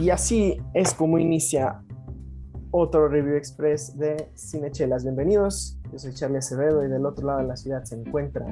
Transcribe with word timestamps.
Y 0.00 0.08
así 0.08 0.56
es 0.72 0.94
como 0.94 1.18
inicia 1.18 1.82
otro 2.70 3.06
Review 3.08 3.34
Express 3.34 3.98
de 3.98 4.30
Cinechelas. 4.34 5.04
Bienvenidos, 5.04 5.78
yo 5.92 5.98
soy 5.98 6.14
Charlie 6.14 6.38
Acevedo 6.38 6.82
y 6.82 6.88
del 6.88 7.04
otro 7.04 7.26
lado 7.26 7.40
de 7.40 7.48
la 7.48 7.56
ciudad 7.56 7.84
se 7.84 7.96
encuentra... 7.96 8.46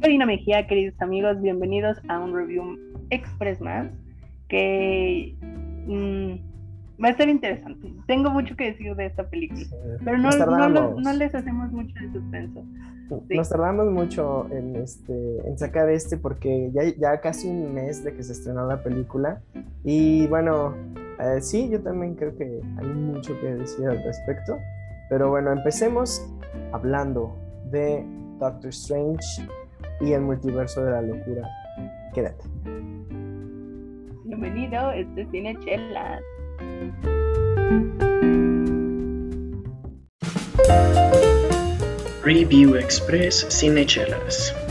Karina 0.00 0.26
Mejía, 0.26 0.64
queridos 0.68 0.94
amigos, 1.02 1.40
bienvenidos 1.42 1.98
a 2.08 2.20
un 2.20 2.36
Review 2.36 2.78
Express 3.10 3.60
más 3.60 3.88
que 4.48 5.34
mm, 5.88 6.53
va 7.02 7.08
a 7.08 7.16
ser 7.16 7.28
interesante. 7.28 7.92
Tengo 8.06 8.30
mucho 8.30 8.56
que 8.56 8.72
decir 8.72 8.94
de 8.94 9.06
esta 9.06 9.28
película, 9.28 9.66
pero 10.04 10.18
no, 10.18 10.30
no, 11.00 11.12
les 11.12 11.34
hacemos 11.34 11.72
mucho 11.72 11.94
de 12.00 12.12
suspenso. 12.12 12.64
Nos 13.30 13.48
tardamos 13.48 13.90
mucho 13.90 14.48
en, 14.50 14.76
este, 14.76 15.46
en 15.46 15.58
sacar 15.58 15.90
este 15.90 16.16
porque 16.16 16.70
ya, 16.72 16.84
ya 16.98 17.20
casi 17.20 17.48
un 17.48 17.74
mes 17.74 18.02
de 18.02 18.14
que 18.14 18.22
se 18.22 18.32
estrenó 18.32 18.66
la 18.66 18.82
película. 18.82 19.42
Y 19.84 20.26
bueno, 20.28 20.74
eh, 21.20 21.40
sí, 21.40 21.68
yo 21.70 21.80
también 21.80 22.14
creo 22.14 22.36
que 22.36 22.60
hay 22.78 22.86
mucho 22.86 23.38
que 23.40 23.54
decir 23.54 23.86
al 23.86 24.02
respecto. 24.02 24.58
Pero 25.10 25.30
bueno, 25.30 25.52
empecemos 25.52 26.26
hablando 26.72 27.36
de 27.70 28.04
Doctor 28.38 28.70
Strange 28.70 29.48
y 30.00 30.12
el 30.12 30.22
multiverso 30.22 30.84
de 30.84 30.90
la 30.90 31.02
locura. 31.02 31.48
Quédate. 32.14 32.44
Bienvenido, 34.24 34.90
este 34.92 35.22
es 35.22 35.30
Cine 35.30 35.56
Chelas. 35.60 36.22
Review 42.24 42.74
Express 42.74 43.44
Cinechelas. 43.44 44.63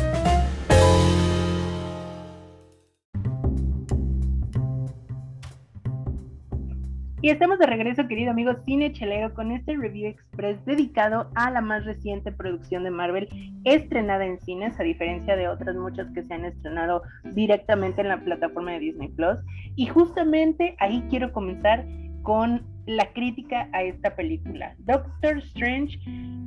Y 7.24 7.30
estamos 7.30 7.58
de 7.58 7.68
regreso, 7.68 8.06
querido 8.10 8.32
amigo 8.32 8.52
Cine 8.66 8.92
Chelero, 8.92 9.34
con 9.34 9.54
este 9.54 9.78
Review 9.78 10.10
Express 10.10 10.66
dedicado 10.66 11.32
a 11.36 11.50
la 11.52 11.62
más 11.62 11.86
reciente 11.86 12.34
producción 12.34 12.84
de 12.84 12.92
Marvel 12.92 13.30
estrenada 13.64 14.26
en 14.26 14.42
cines, 14.42 14.78
a 14.78 14.84
diferencia 14.84 15.38
de 15.38 15.48
otras 15.48 15.74
muchas 15.78 16.12
que 16.12 16.24
se 16.24 16.34
han 16.34 16.44
estrenado 16.44 17.02
directamente 17.32 18.02
en 18.02 18.10
la 18.10 18.20
plataforma 18.20 18.74
de 18.74 18.80
Disney 18.80 19.08
Plus. 19.08 19.38
Y 19.78 19.86
justamente 19.86 20.76
ahí 20.80 21.02
quiero 21.10 21.32
comenzar 21.32 21.86
con 22.24 22.62
la 22.88 23.06
crítica 23.14 23.70
a 23.72 23.84
esta 23.84 24.18
película, 24.18 24.76
Doctor 24.80 25.38
Strange 25.38 25.98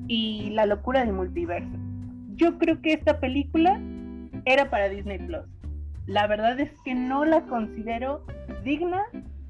y 0.08 0.50
la 0.50 0.66
locura 0.66 1.06
del 1.06 1.14
multiverso. 1.14 1.74
Yo 2.34 2.58
creo 2.58 2.82
que 2.82 2.92
esta 2.92 3.18
película 3.18 3.80
era 4.44 4.68
para 4.68 4.90
Disney 4.90 5.20
Plus. 5.20 5.46
La 6.04 6.26
verdad 6.26 6.60
es 6.60 6.70
que 6.84 6.94
no 6.94 7.24
la 7.24 7.40
considero 7.46 8.26
digna 8.62 9.06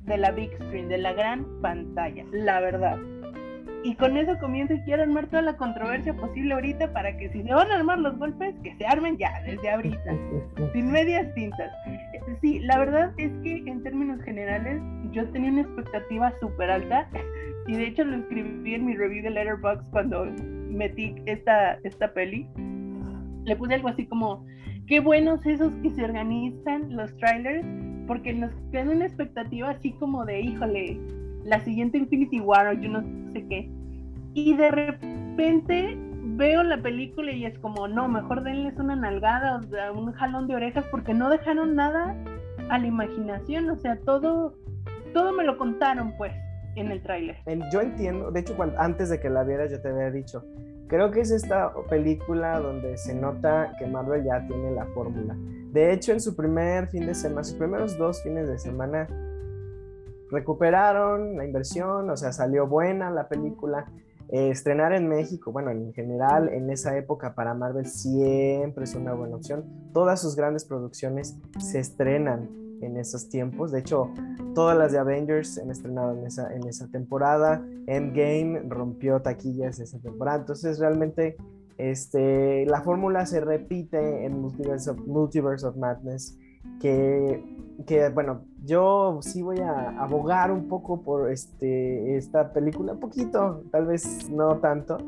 de 0.07 0.17
la 0.17 0.31
big 0.31 0.51
screen, 0.55 0.89
de 0.89 0.99
la 0.99 1.13
gran 1.13 1.45
pantalla, 1.61 2.25
la 2.33 2.61
verdad. 2.61 2.99
Y 3.83 3.95
con 3.95 4.17
eso 4.17 4.37
comienzo 4.41 4.75
y 4.75 4.81
quiero 4.81 5.03
armar 5.03 5.27
toda 5.27 5.43
la 5.43 5.57
controversia 5.57 6.13
posible 6.15 6.55
ahorita 6.55 6.93
para 6.93 7.17
que 7.17 7.29
si 7.31 7.43
se 7.43 7.55
van 7.55 7.71
a 7.71 7.77
armar 7.77 7.99
los 7.99 8.19
golpes, 8.19 8.55
que 8.65 8.75
se 8.77 8.87
armen 8.87 9.17
ya, 9.17 9.43
desde 9.45 9.71
ahorita, 9.71 10.17
sin 10.73 10.91
medias 10.91 11.33
tintas. 11.35 11.71
Sí, 12.41 12.59
la 12.61 12.79
verdad 12.79 13.13
es 13.17 13.31
que 13.43 13.59
en 13.67 13.83
términos 13.83 14.21
generales 14.23 14.83
yo 15.13 15.29
tenía 15.31 15.51
una 15.51 15.63
expectativa 15.63 16.33
súper 16.41 16.71
alta 16.71 17.09
y 17.69 17.77
de 17.77 17.87
hecho 17.87 18.05
lo 18.05 18.17
escribí 18.17 18.75
en 18.75 18.87
mi 18.87 18.97
review 18.97 19.23
de 19.23 19.31
Letterboxd 19.31 19.85
cuando 19.91 20.27
metí 20.69 21.15
esta, 21.27 21.79
esta 21.85 22.13
peli. 22.13 22.49
Le 23.45 23.55
puse 23.55 23.75
algo 23.75 23.89
así 23.89 24.07
como, 24.07 24.45
qué 24.89 24.99
buenos 24.99 25.45
esos 25.47 25.73
que 25.77 25.91
se 25.91 26.05
organizan 26.05 26.95
los 26.97 27.17
trailers 27.19 27.65
porque 28.07 28.33
nos 28.33 28.51
crean 28.71 28.89
una 28.89 29.07
expectativa 29.07 29.71
así 29.71 29.93
como 29.93 30.25
de, 30.25 30.41
híjole, 30.41 31.01
la 31.45 31.61
siguiente 31.61 31.99
Infinity 31.99 32.41
War 32.41 32.69
o 32.69 32.73
yo 32.73 32.89
no 32.89 33.03
sé 33.33 33.47
qué. 33.49 33.71
Y 34.35 34.55
de 34.57 34.71
repente 34.71 35.97
veo 36.37 36.63
la 36.63 36.81
película 36.83 37.33
y 37.33 37.45
es 37.47 37.59
como, 37.59 37.89
no, 37.89 38.09
mejor 38.09 38.43
denles 38.43 38.77
una 38.79 38.97
nalgada 38.97 39.61
o 39.61 39.99
un 39.99 40.13
jalón 40.13 40.47
de 40.47 40.57
orejas 40.57 40.85
porque 40.91 41.15
no 41.15 41.31
dejaron 41.31 41.75
nada 41.75 42.17
a 42.69 42.79
la 42.79 42.87
imaginación, 42.87 43.71
o 43.71 43.77
sea, 43.77 43.99
todo, 44.01 44.55
todo 45.15 45.33
me 45.33 45.45
lo 45.45 45.57
contaron 45.57 46.15
pues 46.19 46.33
en 46.75 46.91
el 46.91 47.03
tráiler. 47.03 47.37
Yo 47.73 47.81
entiendo, 47.81 48.31
de 48.31 48.41
hecho, 48.41 48.57
antes 48.79 49.09
de 49.09 49.21
que 49.21 49.31
la 49.31 49.45
vieras 49.45 49.71
yo 49.71 49.81
te 49.81 49.89
había 49.89 50.11
dicho, 50.11 50.45
creo 50.89 51.11
que 51.11 51.21
es 51.21 51.31
esta 51.31 51.73
película 51.89 52.61
donde 52.61 52.97
se 52.97 53.15
nota 53.15 53.75
que 53.79 53.87
Marvel 53.87 54.25
ya 54.25 54.47
tiene 54.47 54.71
la 54.71 54.87
fórmula. 54.87 55.37
De 55.73 55.93
hecho, 55.93 56.13
en 56.13 56.21
su 56.21 56.35
primer 56.35 56.89
fin 56.89 57.07
de 57.07 57.15
semana, 57.15 57.45
sus 57.45 57.55
primeros 57.55 57.99
dos 57.99 58.23
fines 58.23 58.49
de 58.49 58.59
semana, 58.59 59.09
recuperaron 60.31 61.37
la 61.37 61.45
inversión, 61.45 62.11
o 62.11 62.17
sea, 62.17 62.33
salió 62.33 62.67
buena 62.67 63.11
la 63.11 63.29
película. 63.29 63.87
Eh, 64.29 64.51
estrenar 64.51 64.93
en 64.93 65.09
México, 65.09 65.53
bueno, 65.53 65.71
en 65.71 65.93
general, 65.93 66.49
en 66.49 66.69
esa 66.71 66.97
época 66.97 67.35
para 67.35 67.55
Marvel 67.55 67.87
siempre 67.87 68.85
es 68.85 68.95
una 68.95 69.15
buena 69.15 69.37
opción. 69.37 69.65
Todas 69.93 70.21
sus 70.21 70.35
grandes 70.35 70.65
producciones 70.65 71.39
se 71.61 71.79
estrenan 71.79 72.66
en 72.81 72.97
esos 72.97 73.29
tiempos. 73.29 73.73
De 73.73 73.81
hecho, 73.81 74.11
todas 74.55 74.77
las 74.77 74.93
de 74.93 74.99
Avengers 74.99 75.59
han 75.59 75.71
estrenado 75.71 76.17
en 76.17 76.27
esa, 76.27 76.55
en 76.55 76.67
esa 76.67 76.89
temporada. 76.89 77.65
Endgame 77.87 78.63
rompió 78.69 79.21
taquillas 79.21 79.79
esa 79.79 79.99
temporada. 79.99 80.39
Entonces, 80.39 80.79
realmente, 80.79 81.37
este, 81.79 82.67
la 82.67 82.83
fórmula 82.83 83.27
se 83.27 83.41
repite 83.41 84.25
en 84.25 84.41
Multiverse 84.41 84.91
of, 84.91 84.99
Multiverse 85.07 85.67
of 85.67 85.77
Madness. 85.77 86.39
Que, 86.81 87.43
que, 87.87 88.09
bueno, 88.09 88.43
yo 88.65 89.21
sí 89.23 89.43
voy 89.43 89.61
a 89.61 89.91
abogar 90.03 90.51
un 90.51 90.69
poco 90.69 91.03
por 91.03 91.31
este, 91.31 92.17
esta 92.17 92.53
película, 92.53 92.95
un 92.95 93.01
poquito, 93.01 93.63
tal 93.71 93.87
vez 93.87 94.29
no 94.31 94.59
tanto, 94.59 94.99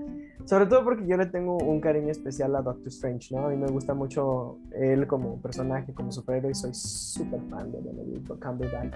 sobre 0.48 0.64
todo 0.64 0.82
porque 0.82 1.06
yo 1.06 1.18
le 1.18 1.26
tengo 1.26 1.58
un 1.58 1.78
cariño 1.78 2.10
especial 2.10 2.56
a 2.56 2.62
Doctor 2.62 2.88
Strange, 2.88 3.34
¿no? 3.34 3.44
A 3.44 3.50
mí 3.50 3.56
me 3.56 3.66
gusta 3.66 3.92
mucho 3.92 4.56
él 4.72 5.06
como 5.06 5.42
personaje, 5.42 5.92
como 5.92 6.10
superhéroe, 6.10 6.52
y 6.52 6.54
soy 6.54 6.72
súper 6.72 7.42
fan 7.50 7.70
de 7.70 7.82
Benedict 7.82 8.42
Cumberbatch. 8.42 8.94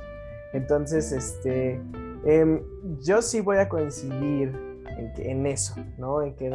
Entonces, 0.54 1.12
este, 1.12 1.78
em, 2.24 2.62
yo 3.02 3.20
sí 3.20 3.42
voy 3.42 3.58
a 3.58 3.68
coincidir 3.68 4.50
en, 4.96 5.12
en 5.18 5.46
eso, 5.46 5.74
¿no? 5.98 6.22
En 6.22 6.34
que 6.36 6.48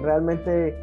realmente 0.00 0.76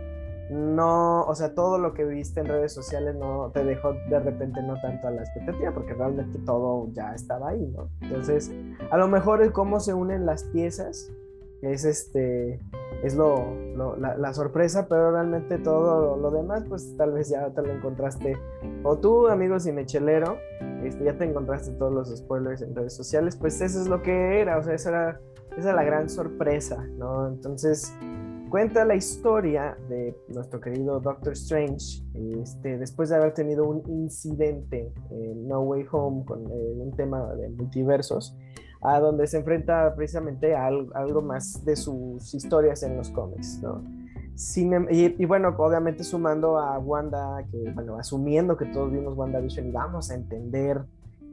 no, 0.50 1.24
o 1.24 1.34
sea, 1.34 1.56
todo 1.56 1.78
lo 1.78 1.94
que 1.94 2.04
viste 2.04 2.42
en 2.42 2.48
redes 2.48 2.74
sociales 2.74 3.16
no 3.16 3.50
te 3.54 3.64
dejó 3.64 3.94
de 4.10 4.20
repente 4.20 4.62
no 4.62 4.76
tanto 4.82 5.08
a 5.08 5.12
la 5.12 5.22
expectativa, 5.22 5.72
porque 5.72 5.94
realmente 5.94 6.38
todo 6.40 6.90
ya 6.92 7.16
estaba 7.16 7.52
ahí, 7.52 7.66
¿no? 7.74 7.88
Entonces, 8.02 8.52
a 8.92 8.98
lo 8.98 9.08
mejor 9.08 9.42
es 9.42 9.52
cómo 9.52 9.80
se 9.80 9.94
unen 9.94 10.26
las 10.26 10.44
piezas 10.44 11.10
es 11.64 11.86
este 11.86 12.60
es 13.04 13.16
lo, 13.16 13.58
la, 13.98 14.34
sorpresa, 14.34 14.88
pero 14.88 15.12
realmente 15.12 15.58
todo 15.58 16.16
lo, 16.16 16.32
demás, 16.32 16.64
pues 16.70 16.96
tal 16.96 17.12
vez 17.12 17.30
ya 17.30 17.50
te 17.50 17.62
lo 17.62 17.74
encontraste. 17.74 18.38
O 18.84 18.98
tú, 18.98 19.28
amigo 19.28 19.60
cinechelero, 19.60 20.38
este, 20.84 21.04
ya 21.04 21.18
te 21.18 21.26
encontraste 21.26 21.74
todos 21.74 21.92
los 21.92 22.16
spoilers 22.16 22.62
en 22.62 22.74
redes 22.74 22.96
sociales, 22.96 23.36
pues 23.36 23.60
eso 23.60 23.82
es 23.82 23.88
lo 23.88 24.02
que 24.02 24.40
era, 24.40 24.58
o 24.58 24.64
sea, 24.64 24.74
esa 24.74 24.90
era, 24.90 25.22
esa 25.58 25.74
la 25.74 25.84
gran 25.84 26.08
sorpresa, 26.08 26.82
¿no? 26.98 27.28
Entonces, 27.28 27.94
cuenta 28.50 28.86
la 28.86 28.96
historia 28.96 29.78
de 29.90 30.16
nuestro 30.30 30.62
querido 30.62 31.02
Doctor 31.02 31.34
Strange, 31.34 32.06
este, 32.42 32.78
después 32.78 33.10
de 33.10 33.18
haber 33.18 33.34
tenido 33.34 33.68
un 33.68 33.84
incidente 33.90 34.94
en 35.12 35.46
No 35.50 35.60
Way 35.60 35.88
Home 35.92 36.24
con 36.24 36.46
eh, 36.46 36.74
un 36.78 36.96
tema 36.96 37.34
de 37.36 37.50
multiversos 37.50 38.34
a 38.84 39.00
donde 39.00 39.28
se 39.28 39.38
enfrenta 39.38 39.96
precisamente 39.96 40.56
a 40.56 40.68
algo, 40.68 41.22
más 41.22 41.64
de 41.64 41.76
sus 41.76 42.34
historias 42.34 42.84
en 42.84 42.98
los 42.98 43.10
cómics, 43.10 43.60
¿no? 43.62 43.82
Em, 44.56 44.88
y, 44.90 45.26
bueno, 45.26 45.56
obviamente 45.58 46.04
sumando 46.04 46.58
a 46.58 46.80
Wanda, 46.80 47.46
que 47.50 47.72
bueno, 47.72 47.98
asumiendo 47.98 48.58
que 48.58 48.66
todos 48.66 48.92
vimos 48.92 49.16
WandaVision 49.16 49.68
y 49.68 49.72
vamos 49.72 50.12
a 50.12 50.16
entender 50.16 50.82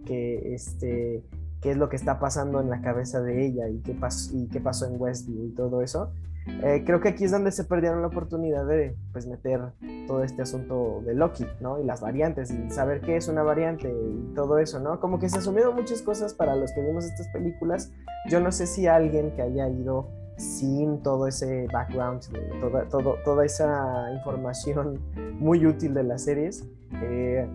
que 0.05 0.55
este, 0.55 1.25
qué 1.61 1.73
es 1.73 1.77
lo 1.77 1.89
que 1.89 1.97
está 1.97 2.21
pasando 2.21 2.61
en 2.61 2.71
la 2.71 2.81
cabeza 2.83 3.21
de 3.21 3.47
ella 3.47 3.69
y 3.69 3.79
qué, 3.79 3.95
pasó, 3.95 4.37
y 4.37 4.47
qué 4.49 4.61
pasó 4.61 4.87
en 4.87 5.01
Westview 5.01 5.47
y 5.47 5.51
todo 5.51 5.83
eso, 5.83 6.13
eh, 6.47 6.83
creo 6.85 7.01
que 7.01 7.09
aquí 7.09 7.25
es 7.25 7.31
donde 7.31 7.53
se 7.53 7.65
perdieron 7.65 8.01
la 8.01 8.09
oportunidad 8.09 8.67
de 8.67 8.97
pues, 9.13 9.27
meter 9.27 9.61
todo 10.07 10.25
este 10.25 10.43
asunto 10.43 11.03
de 11.05 11.15
Loki, 11.15 11.47
¿no? 11.61 11.81
Y 11.81 11.85
las 11.85 12.01
variantes, 12.01 12.51
y 12.51 12.71
saber 12.71 13.01
qué 13.01 13.17
es 13.17 13.29
una 13.29 13.43
variante 13.43 13.89
y 13.89 14.35
todo 14.35 14.59
eso, 14.59 14.81
¿no? 14.81 15.01
Como 15.01 15.19
que 15.19 15.29
se 15.29 15.39
asumieron 15.39 15.75
muchas 15.75 16.03
cosas 16.03 16.35
para 16.35 16.57
los 16.57 16.73
que 16.73 16.83
vimos 16.83 17.05
estas 17.05 17.29
películas. 17.29 17.93
Yo 18.29 18.41
no 18.41 18.53
sé 18.53 18.67
si 18.67 18.87
alguien 18.87 19.33
que 19.33 19.43
haya 19.43 19.69
ido 19.69 20.09
sin 20.37 21.03
todo 21.03 21.27
ese 21.27 21.67
background, 21.73 22.23
toda, 22.61 22.89
todo, 22.89 23.17
toda 23.25 23.45
esa 23.45 24.11
información 24.15 24.99
muy 25.39 25.67
útil 25.67 25.93
de 25.95 26.05
las 26.05 26.25
series, 26.25 26.67
eh, 27.03 27.47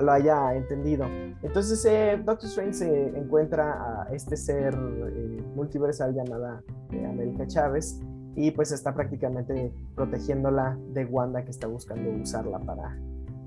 lo 0.00 0.12
haya 0.12 0.54
entendido. 0.54 1.06
Entonces, 1.42 1.84
eh, 1.84 2.20
Doctor 2.24 2.48
Strange 2.48 2.72
se 2.72 3.08
encuentra 3.18 4.04
a 4.04 4.12
este 4.12 4.36
ser 4.36 4.76
multiversal 4.76 6.14
llamada 6.14 6.62
América 6.90 7.46
Chávez, 7.46 8.00
y 8.34 8.50
pues 8.50 8.72
está 8.72 8.94
prácticamente 8.94 9.72
protegiéndola 9.94 10.78
de 10.92 11.04
Wanda 11.04 11.44
que 11.44 11.50
está 11.50 11.66
buscando 11.66 12.10
usarla 12.10 12.58
para, 12.60 12.98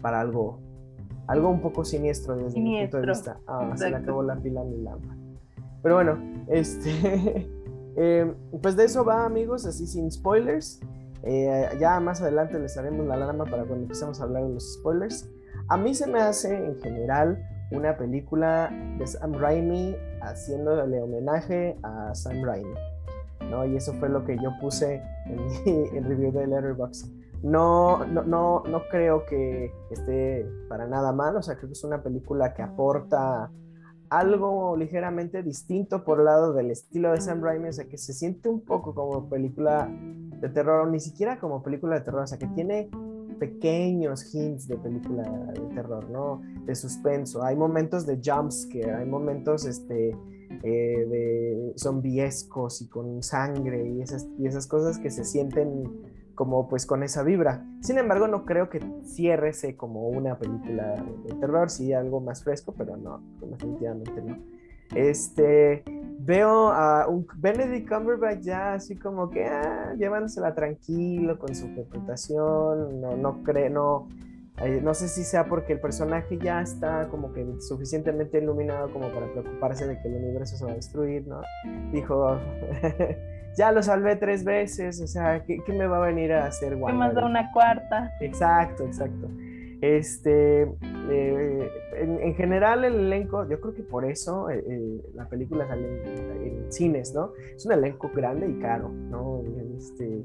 para 0.02 0.22
algo 0.22 0.60
algo 1.28 1.50
un 1.50 1.62
poco 1.62 1.84
siniestro 1.84 2.36
desde 2.36 2.60
mi 2.60 2.82
punto 2.82 3.02
de 3.02 3.08
vista. 3.08 3.40
Ah, 3.48 3.72
se 3.76 3.90
le 3.90 3.96
acabó 3.96 4.22
la 4.22 4.36
pila 4.36 4.62
a 4.62 4.64
mi 4.64 4.78
lámpara. 4.82 5.18
Pero 5.82 5.96
bueno, 5.96 6.18
este, 6.48 7.50
eh, 7.96 8.34
pues 8.62 8.76
de 8.76 8.86
eso 8.86 9.04
va 9.04 9.26
amigos, 9.26 9.66
así 9.66 9.88
sin 9.88 10.12
spoilers. 10.12 10.80
Eh, 11.24 11.68
ya 11.80 12.00
más 12.00 12.22
adelante 12.22 12.60
les 12.60 12.78
haremos 12.78 13.08
la 13.08 13.16
alarma 13.16 13.46
para 13.46 13.64
cuando 13.64 13.84
empecemos 13.84 14.22
a 14.22 14.26
hablar 14.26 14.44
de 14.44 14.54
los 14.54 14.76
spoilers. 14.76 15.30
A 15.68 15.78
mí 15.78 15.96
se 15.96 16.06
me 16.06 16.20
hace 16.20 16.56
en 16.56 16.80
general 16.80 17.44
una 17.72 17.98
película 17.98 18.70
de 19.00 19.08
Sam 19.08 19.34
Raimi 19.34 19.96
haciéndole 20.22 21.02
homenaje 21.02 21.78
a 21.81 22.14
Sam 22.14 22.44
Raimi. 22.44 22.76
¿No? 23.50 23.65
Y 23.65 23.75
eso 23.75 23.94
fue 23.94 24.09
lo 24.09 24.24
que 24.24 24.38
yo 24.38 24.51
puse 24.59 25.01
en 25.25 25.94
mi 25.94 26.00
review 26.00 26.31
de 26.31 26.47
Letterboxd. 26.47 27.12
No, 27.44 28.06
no, 28.06 28.24
no, 28.24 28.63
no 28.68 28.81
creo 28.89 29.25
que 29.25 29.71
esté 29.92 30.50
para 30.68 30.88
nada 30.88 31.12
mal, 31.12 31.36
o 31.36 31.44
sea, 31.44 31.56
creo 31.56 31.69
que 31.69 31.74
es 31.74 31.83
una 31.83 32.01
película 32.01 32.53
que 32.53 32.63
aporta 32.63 33.51
algo 34.09 34.75
ligeramente 34.77 35.44
distinto 35.44 36.03
por 36.03 36.19
el 36.19 36.25
lado 36.25 36.53
del 36.53 36.71
estilo 36.71 37.12
de 37.12 37.21
Sam 37.21 37.42
Raimi, 37.42 37.69
o 37.69 37.74
sea, 37.74 37.86
que 37.86 37.97
se 37.97 38.13
siente 38.13 38.50
un 38.50 38.62
poco 38.62 38.94
como 38.94 39.30
película 39.30 39.89
de 39.89 40.50
terror, 40.50 40.88
o 40.88 40.89
ni 40.89 41.00
siquiera 41.00 41.39
como 41.39 41.62
película 41.62 41.95
de 41.95 42.01
terror, 42.01 42.24
o 42.24 42.27
sea, 42.27 42.38
que 42.38 42.47
tiene 42.47 42.89
pequeños 43.39 44.33
hints 44.33 44.68
de 44.68 44.77
película 44.77 45.24
de 45.24 45.75
terror, 45.75 46.09
¿no? 46.09 46.42
De 46.65 46.75
suspenso. 46.75 47.44
Hay 47.44 47.56
momentos 47.56 48.06
de 48.06 48.19
jumpscare, 48.24 48.94
hay 48.94 49.06
momentos 49.06 49.65
este, 49.65 50.18
eh, 50.63 51.06
de 51.10 51.74
zombiescos 51.78 52.81
y 52.81 52.88
con 52.88 53.24
sangre 53.24 53.88
y 53.90 54.02
esas, 54.02 54.28
y 54.38 54.48
esas 54.48 54.68
cosas 54.68 54.98
que 54.98 55.10
se 55.10 55.24
sienten 55.24 55.92
como 56.36 56.68
pues 56.68 56.86
con 56.86 57.02
esa 57.04 57.24
vibra. 57.24 57.66
Sin 57.81 57.98
embargo, 57.98 58.28
no 58.28 58.46
creo 58.46 58.69
que 58.69 58.80
ciérrese 59.06 59.75
como 59.75 60.10
una 60.10 60.38
película 60.38 60.96
de 61.25 61.34
terror, 61.36 61.69
sí 61.69 61.94
algo 61.94 62.19
más 62.19 62.44
fresco, 62.44 62.74
pero 62.78 62.98
no, 62.98 63.22
definitivamente 63.42 64.22
no. 64.22 64.38
Este, 64.94 65.84
veo 66.19 66.68
a 66.68 67.07
un 67.07 67.25
Benedict 67.38 67.90
Cumberbatch 67.90 68.42
ya 68.42 68.74
así 68.75 68.96
como 68.96 69.30
que 69.30 69.46
ah, 69.46 69.96
llevándosela 69.98 70.54
tranquilo 70.54 71.40
con 71.40 71.56
su 71.56 71.68
reputación, 71.68 73.02
no, 73.02 73.16
no 73.16 73.44
creo, 73.44 73.69
no, 73.69 74.07
eh, 74.63 74.80
no 74.81 74.94
sé 74.94 75.07
si 75.07 75.24
sea 75.24 75.46
porque 75.48 75.74
el 75.74 75.80
personaje 75.80 76.38
ya 76.38 76.62
está 76.62 77.07
como 77.10 77.34
que 77.34 77.46
suficientemente 77.60 78.38
iluminado 78.38 78.92
como 78.92 79.10
para 79.10 79.31
preocuparse 79.31 79.88
de 79.88 80.00
que 80.02 80.07
el 80.07 80.16
universo 80.16 80.56
se 80.56 80.66
va 80.66 80.72
a 80.72 80.75
destruir, 80.75 81.28
¿no? 81.28 81.42
Dijo, 81.92 82.40
ya 83.57 83.72
lo 83.72 83.84
salvé 83.84 84.16
tres 84.16 84.44
veces, 84.44 85.02
o 85.02 85.07
sea, 85.07 85.44
¿qué, 85.44 85.62
me 85.69 85.88
va 85.88 85.98
a 85.98 86.07
venir 86.07 86.34
a 86.34 86.46
hacer 86.46 86.75
guay? 86.75 86.94
¿Qué 86.94 86.98
más 87.00 87.13
da 87.13 87.25
una 87.25 87.52
cuarta? 87.52 88.12
Exacto, 88.22 88.86
exacto. 88.86 89.30
Este, 89.81 90.63
eh, 91.10 91.72
en, 91.94 92.36
general 92.36 92.86
el 92.86 92.96
elenco, 92.96 93.48
yo 93.48 93.60
creo 93.60 93.74
que 93.74 93.84
por 93.84 94.06
eso 94.06 94.50
eh, 94.50 94.63
eh, 94.68 95.02
la 95.13 95.28
película 95.28 95.68
sale 95.68 95.86
en, 95.86 96.72
cines, 96.72 97.13
¿no? 97.13 97.31
Es 97.56 97.66
un 97.66 97.74
elenco 97.74 98.10
grande 98.13 98.50
y 98.50 98.60
caro, 98.60 98.90
¿no? 98.90 99.44
Este, 99.78 100.24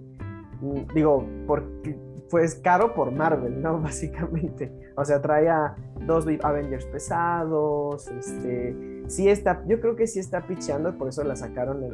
digo, 0.94 1.26
porque 1.46 1.96
pues 2.30 2.54
caro 2.54 2.94
por 2.94 3.10
Marvel, 3.10 3.60
¿no? 3.60 3.80
Básicamente. 3.82 4.72
O 4.96 5.04
sea, 5.04 5.20
trae 5.20 5.48
a 5.48 5.74
dos 6.06 6.26
Avengers 6.42 6.86
pesados, 6.86 8.08
este, 8.08 9.04
sí 9.08 9.28
está, 9.28 9.62
yo 9.66 9.80
creo 9.80 9.96
que 9.96 10.06
sí 10.06 10.18
está 10.18 10.46
picheando, 10.46 10.96
por 10.96 11.08
eso 11.08 11.24
la 11.24 11.36
sacaron 11.36 11.84
en, 11.84 11.92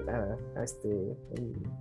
este, 0.63 1.17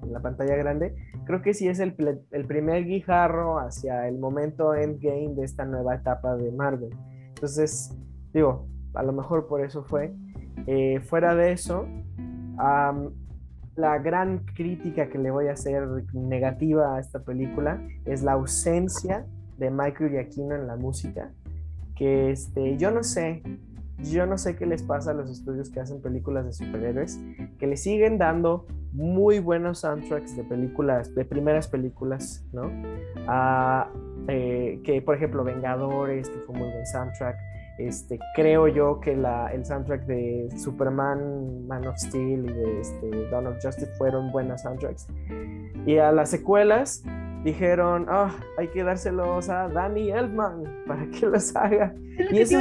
la 0.10 0.20
pantalla 0.22 0.56
grande. 0.56 0.96
Creo 1.26 1.42
que 1.42 1.54
sí 1.54 1.68
es 1.68 1.80
el, 1.80 1.96
el, 2.32 2.46
primer 2.46 2.86
guijarro 2.86 3.60
hacia 3.60 4.08
el 4.08 4.18
momento 4.18 4.74
endgame 4.74 5.36
de 5.36 5.44
esta 5.44 5.66
nueva 5.66 5.96
etapa 5.96 6.36
de 6.36 6.52
Marvel. 6.52 6.96
Entonces, 7.28 7.96
digo, 8.34 8.68
a 8.94 9.04
lo 9.04 9.14
mejor 9.14 9.48
por 9.48 9.62
eso 9.62 9.84
fue. 9.84 10.14
Eh, 10.68 11.02
fuera 11.02 11.36
de 11.36 11.52
eso, 11.52 11.86
la 13.76 13.98
gran 14.00 14.40
crítica 14.40 15.10
que 15.10 15.18
le 15.18 15.32
voy 15.32 15.48
a 15.48 15.54
hacer 15.54 15.88
negativa 16.14 16.96
a 16.96 17.00
esta 17.00 17.20
película 17.20 17.82
es 18.06 18.24
la 18.24 18.34
ausencia 18.34 19.26
de 19.58 19.70
Michael 19.70 20.12
Giacchino 20.12 20.56
en 20.56 20.68
la 20.68 20.76
música. 20.76 21.32
Que 21.96 22.32
este, 22.32 22.78
yo 22.78 22.92
no 22.92 23.04
sé, 23.04 23.42
yo 24.00 24.26
no 24.26 24.38
sé 24.38 24.56
qué 24.56 24.66
les 24.66 24.84
pasa 24.84 25.12
a 25.12 25.14
los 25.14 25.30
estudios 25.30 25.70
que 25.70 25.80
hacen 25.80 26.02
películas 26.02 26.46
de 26.46 26.54
superhéroes, 26.54 27.20
que 27.58 27.68
le 27.68 27.78
siguen 27.78 28.18
dando 28.18 28.66
muy 28.92 29.40
buenos 29.40 29.80
soundtracks 29.80 30.36
de 30.36 30.44
películas, 30.44 31.14
de 31.14 31.26
primeras 31.26 31.68
películas, 31.68 32.46
¿no? 32.54 32.72
Eh, 34.28 34.82
que 34.84 35.02
por 35.02 35.16
ejemplo 35.16 35.44
Vengadores, 35.44 36.30
que 36.30 36.40
fue 36.40 36.56
muy 36.56 36.70
buen 36.70 36.86
soundtrack. 36.86 37.38
Este, 37.78 38.20
creo 38.36 38.68
yo 38.68 39.00
que 39.02 39.16
la, 39.16 39.52
el 39.54 39.66
soundtrack 39.66 40.06
de 40.06 40.48
Superman, 40.58 41.68
Man 41.68 41.86
of 41.88 41.98
Steel 41.98 42.50
y 42.50 42.54
de 42.54 42.80
este, 42.80 43.30
Dawn 43.30 43.48
of 43.48 43.56
Justice 43.62 43.92
fueron 43.98 44.32
buenos 44.32 44.62
soundtracks. 44.62 45.08
Y 45.86 45.98
a 45.98 46.12
las 46.12 46.30
secuelas, 46.30 47.04
dijeron, 47.46 48.08
oh, 48.10 48.30
hay 48.58 48.68
que 48.70 48.84
dárselos 48.84 49.50
a 49.50 49.70
Danny 49.70 50.10
Elfman 50.10 50.64
para 50.88 51.08
que 51.10 51.28
los 51.28 51.56
haga. 51.56 51.94
y 52.32 52.40
eso 52.40 52.58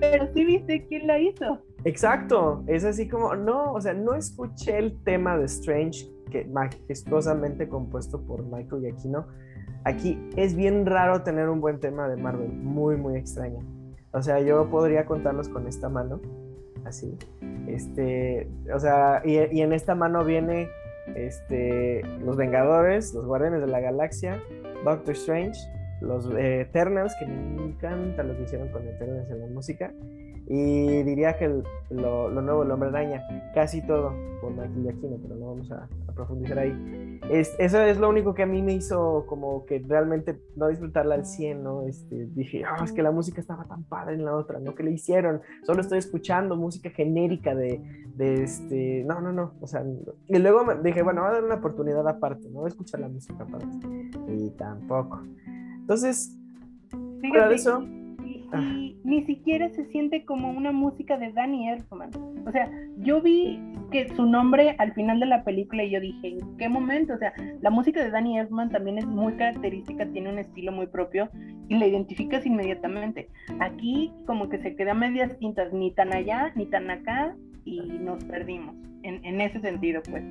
pero 0.00 0.28
sí 0.34 0.44
viste 0.44 0.86
quién 0.86 1.06
la 1.06 1.20
hizo. 1.20 1.60
Exacto, 1.84 2.64
es 2.66 2.84
así 2.84 3.08
como, 3.08 3.36
no, 3.36 3.72
o 3.72 3.80
sea, 3.80 3.94
no 3.94 4.14
escuché 4.14 4.78
el 4.78 5.00
tema 5.04 5.38
de 5.38 5.44
Strange, 5.44 6.10
que 6.30 6.46
majestuosamente 6.46 7.68
compuesto 7.68 8.20
por 8.22 8.42
Michael 8.42 8.82
Giacchino. 8.82 9.26
Aquí 9.84 10.18
es 10.36 10.56
bien 10.56 10.84
raro 10.84 11.22
tener 11.22 11.48
un 11.48 11.60
buen 11.60 11.78
tema 11.78 12.08
de 12.08 12.16
Marvel, 12.16 12.48
muy, 12.48 12.96
muy 12.96 13.16
extraño. 13.16 13.60
O 14.14 14.22
sea, 14.22 14.40
yo 14.40 14.70
podría 14.70 15.04
contarlos 15.06 15.48
con 15.48 15.66
esta 15.66 15.88
mano, 15.88 16.20
así. 16.84 17.18
Este, 17.66 18.48
o 18.72 18.78
sea, 18.78 19.20
y, 19.24 19.36
en 19.36 19.72
esta 19.72 19.96
mano 19.96 20.24
viene 20.24 20.68
este, 21.16 22.02
los 22.24 22.36
Vengadores, 22.36 23.12
los 23.12 23.26
Guardianes 23.26 23.60
de 23.60 23.66
la 23.66 23.80
Galaxia, 23.80 24.40
Doctor 24.84 25.14
Strange, 25.14 25.58
los 26.00 26.30
eh, 26.30 26.60
Eternals, 26.60 27.12
que 27.18 27.26
me 27.26 27.64
encanta 27.64 28.22
lo 28.22 28.36
que 28.36 28.44
hicieron 28.44 28.68
con 28.68 28.86
Eternals 28.86 29.28
en 29.30 29.40
la 29.40 29.46
música, 29.48 29.92
y 30.46 31.02
diría 31.04 31.38
que 31.38 31.62
lo, 31.90 32.28
nuevo, 32.28 32.64
el 32.64 32.70
Hombre 32.70 32.90
Araña, 32.90 33.22
casi 33.54 33.80
todo 33.86 34.12
por 34.42 34.52
Michael 34.52 34.82
Giacchino, 34.82 35.16
pero 35.22 35.36
no 35.36 35.46
vamos 35.46 35.70
a, 35.72 35.88
profundizar 36.14 36.58
ahí. 36.58 37.18
Es, 37.28 37.56
eso 37.58 37.80
es 37.80 37.98
lo 37.98 38.08
único 38.08 38.34
que 38.34 38.44
a 38.44 38.46
mí 38.46 38.62
me 38.62 38.74
hizo 38.74 39.24
como 39.26 39.64
que 39.64 39.82
realmente 39.84 40.38
no 40.54 40.68
disfrutarla 40.68 41.16
al 41.16 41.26
100, 41.26 41.64
¿no? 41.64 41.82
Este, 41.82 42.26
dije, 42.26 42.62
oh, 42.64 42.84
es 42.84 42.92
que 42.92 43.02
la 43.02 43.10
música 43.10 43.40
estaba 43.40 43.64
tan 43.64 43.82
padre 43.84 44.14
en 44.14 44.24
la 44.24 44.36
otra, 44.36 44.60
¿no? 44.60 44.74
¿Qué 44.74 44.84
le 44.84 44.92
hicieron? 44.92 45.40
Solo 45.62 45.80
estoy 45.80 45.98
escuchando 45.98 46.56
música 46.56 46.90
genérica 46.90 47.54
de, 47.54 47.80
de 48.14 48.44
este, 48.44 49.02
no, 49.04 49.20
no, 49.20 49.32
no, 49.32 49.54
o 49.60 49.66
sea, 49.66 49.82
y 50.28 50.38
luego 50.38 50.64
me 50.64 50.76
dije, 50.82 51.02
bueno, 51.02 51.22
voy 51.22 51.30
a 51.30 51.34
dar 51.34 51.44
una 51.44 51.56
oportunidad 51.56 52.06
aparte, 52.06 52.48
¿no? 52.50 52.60
Voy 52.60 52.66
a 52.66 52.68
escuchar 52.68 53.00
la 53.00 53.08
música 53.08 53.42
aparte. 53.42 53.88
Y 54.28 54.50
tampoco. 54.50 55.22
Entonces, 55.80 56.38
fuera 57.22 57.48
de 57.48 57.54
eso 57.56 57.82
y 58.60 58.96
ni 59.04 59.24
siquiera 59.24 59.68
se 59.70 59.84
siente 59.86 60.24
como 60.24 60.50
una 60.50 60.72
música 60.72 61.16
de 61.16 61.32
Danny 61.32 61.68
Elfman. 61.68 62.10
O 62.46 62.52
sea, 62.52 62.70
yo 62.98 63.20
vi 63.20 63.60
que 63.90 64.08
su 64.14 64.26
nombre 64.26 64.74
al 64.78 64.92
final 64.94 65.20
de 65.20 65.26
la 65.26 65.44
película 65.44 65.84
y 65.84 65.90
yo 65.90 66.00
dije, 66.00 66.38
¿en 66.38 66.56
qué 66.56 66.68
momento? 66.68 67.14
O 67.14 67.18
sea, 67.18 67.32
la 67.60 67.70
música 67.70 68.02
de 68.02 68.10
Danny 68.10 68.38
Elfman 68.38 68.70
también 68.70 68.98
es 68.98 69.06
muy 69.06 69.34
característica, 69.34 70.06
tiene 70.06 70.30
un 70.30 70.38
estilo 70.38 70.72
muy 70.72 70.86
propio 70.86 71.28
y 71.68 71.78
la 71.78 71.86
identificas 71.86 72.44
inmediatamente. 72.46 73.28
Aquí 73.60 74.12
como 74.26 74.48
que 74.48 74.58
se 74.58 74.76
queda 74.76 74.94
medias 74.94 75.38
tintas, 75.38 75.72
ni 75.72 75.90
tan 75.92 76.12
allá 76.12 76.52
ni 76.54 76.66
tan 76.66 76.90
acá 76.90 77.36
y 77.64 77.80
nos 77.80 78.24
perdimos 78.24 78.74
en, 79.02 79.24
en 79.24 79.40
ese 79.40 79.60
sentido, 79.60 80.02
pues. 80.10 80.24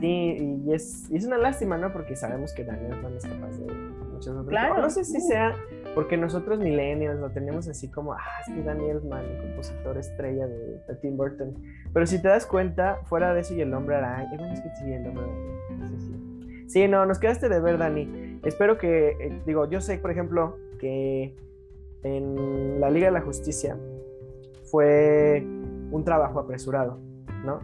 Sí, 0.00 0.62
y 0.66 0.72
es, 0.72 1.10
es 1.12 1.26
una 1.26 1.36
lástima, 1.36 1.76
¿no? 1.76 1.92
Porque 1.92 2.16
sabemos 2.16 2.54
que 2.54 2.64
Danny 2.64 2.86
Elfman 2.86 3.16
es 3.16 3.26
capaz 3.26 3.58
de 3.58 3.66
muchas 4.12 4.28
otras 4.28 4.48
claro. 4.48 4.82
No 4.82 4.90
sé 4.90 5.04
si 5.04 5.20
sea 5.20 5.54
porque 5.94 6.16
nosotros 6.16 6.60
millennials 6.60 7.18
lo 7.18 7.30
tenemos 7.30 7.66
así 7.68 7.88
como, 7.88 8.12
ah, 8.12 8.18
es 8.46 8.54
que 8.54 8.62
Daniel 8.62 8.96
Elfman, 8.96 9.24
el 9.24 9.42
compositor 9.42 9.98
estrella 9.98 10.46
de, 10.46 10.80
Tim 11.00 11.16
Burton. 11.16 11.54
Pero 11.92 12.06
si 12.06 12.20
te 12.20 12.28
das 12.28 12.46
cuenta, 12.46 13.00
fuera 13.06 13.34
de 13.34 13.40
eso 13.40 13.54
y 13.54 13.60
el 13.60 13.74
hombre 13.74 13.96
araña, 13.96 14.28
bueno, 14.36 14.52
es 14.52 14.60
que 14.60 14.70
sí, 14.76 14.92
el 14.92 15.06
hombre 15.06 15.24
araña, 15.24 15.88
sí, 15.88 15.96
sí. 15.98 16.64
sí, 16.68 16.88
no, 16.88 17.06
nos 17.06 17.18
quedaste 17.18 17.48
de 17.48 17.60
ver, 17.60 17.78
Dani. 17.78 18.40
Espero 18.44 18.78
que, 18.78 19.10
eh, 19.10 19.42
digo, 19.46 19.68
yo 19.68 19.80
sé, 19.80 19.98
por 19.98 20.10
ejemplo, 20.10 20.56
que 20.78 21.34
en 22.02 22.80
la 22.80 22.90
Liga 22.90 23.06
de 23.06 23.12
la 23.12 23.20
Justicia 23.20 23.76
fue 24.64 25.44
un 25.90 26.04
trabajo 26.04 26.38
apresurado, 26.38 26.98
¿no? 27.44 27.60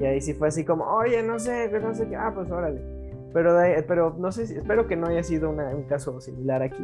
Y 0.00 0.04
ahí 0.04 0.20
sí 0.20 0.34
fue 0.34 0.48
así 0.48 0.64
como, 0.64 0.84
oye, 0.84 1.22
no 1.22 1.38
sé, 1.38 1.70
no 1.80 1.94
sé 1.94 2.08
qué, 2.08 2.16
ah, 2.16 2.32
pues 2.34 2.50
órale 2.50 2.95
pero, 3.32 3.56
pero 3.86 4.16
no 4.18 4.32
sé, 4.32 4.44
espero 4.44 4.86
que 4.86 4.96
no 4.96 5.06
haya 5.06 5.22
sido 5.22 5.50
un 5.50 5.82
caso 5.84 6.20
similar 6.20 6.62
aquí. 6.62 6.82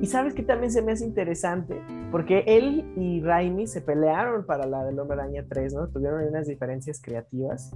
Y 0.00 0.06
sabes 0.06 0.34
que 0.34 0.42
también 0.42 0.70
se 0.70 0.82
me 0.82 0.92
hace 0.92 1.04
interesante, 1.04 1.80
porque 2.10 2.44
él 2.46 2.92
y 2.96 3.20
Raimi 3.22 3.66
se 3.66 3.80
pelearon 3.80 4.44
para 4.44 4.66
la 4.66 4.84
del 4.84 4.98
Hombre 4.98 5.20
Araña 5.20 5.44
3, 5.48 5.74
¿no? 5.74 5.88
Tuvieron 5.88 6.22
unas 6.26 6.46
diferencias 6.46 7.00
creativas. 7.00 7.74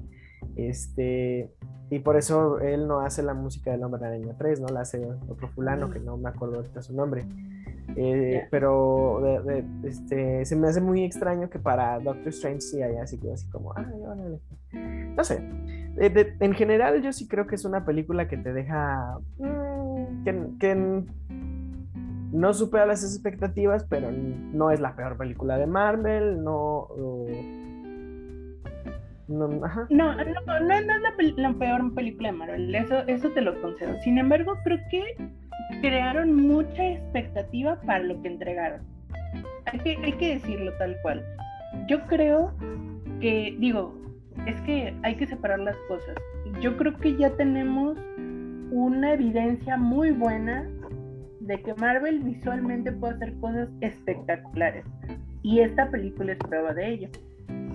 Este, 0.56 1.50
y 1.90 1.98
por 2.00 2.16
eso 2.16 2.60
él 2.60 2.86
no 2.86 3.00
hace 3.00 3.22
la 3.22 3.34
música 3.34 3.70
del 3.70 3.82
Hombre 3.82 4.04
Araña 4.04 4.34
3, 4.36 4.60
¿no? 4.60 4.68
La 4.68 4.80
hace 4.80 5.06
otro 5.28 5.48
fulano 5.48 5.90
que 5.90 6.00
no 6.00 6.16
me 6.16 6.28
acuerdo 6.28 6.56
ahorita 6.56 6.82
su 6.82 6.94
nombre. 6.94 7.26
Eh, 7.96 8.46
pero 8.50 9.40
este, 9.82 10.44
se 10.44 10.56
me 10.56 10.68
hace 10.68 10.80
muy 10.80 11.04
extraño 11.04 11.48
que 11.48 11.58
para 11.58 11.98
Doctor 11.98 12.28
Strange 12.28 12.60
sí 12.60 12.82
haya 12.82 13.02
así, 13.02 13.18
así 13.32 13.48
como, 13.48 13.72
ay, 13.76 13.86
órale. 14.04 14.40
No 15.16 15.24
sé. 15.24 15.40
En 16.00 16.54
general, 16.54 17.02
yo 17.02 17.12
sí 17.12 17.26
creo 17.26 17.46
que 17.46 17.56
es 17.56 17.64
una 17.64 17.84
película 17.84 18.28
que 18.28 18.36
te 18.36 18.52
deja. 18.52 19.18
Mm, 19.38 20.58
que, 20.58 21.04
no 22.30 22.52
supera 22.52 22.84
las 22.84 23.02
expectativas, 23.02 23.84
pero 23.88 24.10
no 24.12 24.70
es 24.70 24.80
la 24.80 24.94
peor 24.94 25.16
película 25.16 25.56
de 25.56 25.66
Marvel, 25.66 26.44
no. 26.44 26.86
no, 29.28 29.48
no, 29.48 29.48
no, 29.48 29.74
no, 29.90 30.12
es 30.12 31.36
la, 31.36 31.52
peor 31.54 31.94
película 31.94 32.30
de 32.30 32.36
Marvel, 32.36 32.74
eso, 32.74 32.98
eso 33.06 33.30
te 33.30 33.40
lo 33.40 33.58
concedo. 33.62 33.98
Sin 34.00 34.18
embargo, 34.18 34.58
creo 34.62 34.78
que 34.90 35.16
crearon 35.80 36.34
mucha 36.34 36.86
expectativa 36.86 37.80
para 37.80 38.00
lo 38.00 38.20
que 38.20 38.28
entregaron. 38.28 38.82
Hay 39.64 39.78
que, 39.80 39.96
hay 39.96 40.12
que 40.12 40.34
decirlo 40.34 40.72
tal 40.78 40.96
cual. 41.02 41.24
Yo 41.88 42.02
creo 42.08 42.52
que, 43.20 43.56
digo, 43.58 43.97
es 44.46 44.60
que 44.62 44.94
hay 45.02 45.16
que 45.16 45.26
separar 45.26 45.60
las 45.60 45.76
cosas. 45.88 46.16
Yo 46.60 46.76
creo 46.76 46.96
que 46.98 47.16
ya 47.16 47.30
tenemos 47.36 47.98
una 48.70 49.14
evidencia 49.14 49.76
muy 49.76 50.10
buena 50.10 50.68
de 51.40 51.60
que 51.62 51.74
Marvel 51.74 52.20
visualmente 52.20 52.92
puede 52.92 53.14
hacer 53.14 53.34
cosas 53.40 53.68
espectaculares. 53.80 54.84
Y 55.42 55.60
esta 55.60 55.90
película 55.90 56.32
es 56.32 56.38
prueba 56.38 56.74
de 56.74 56.88
ello. 56.88 57.08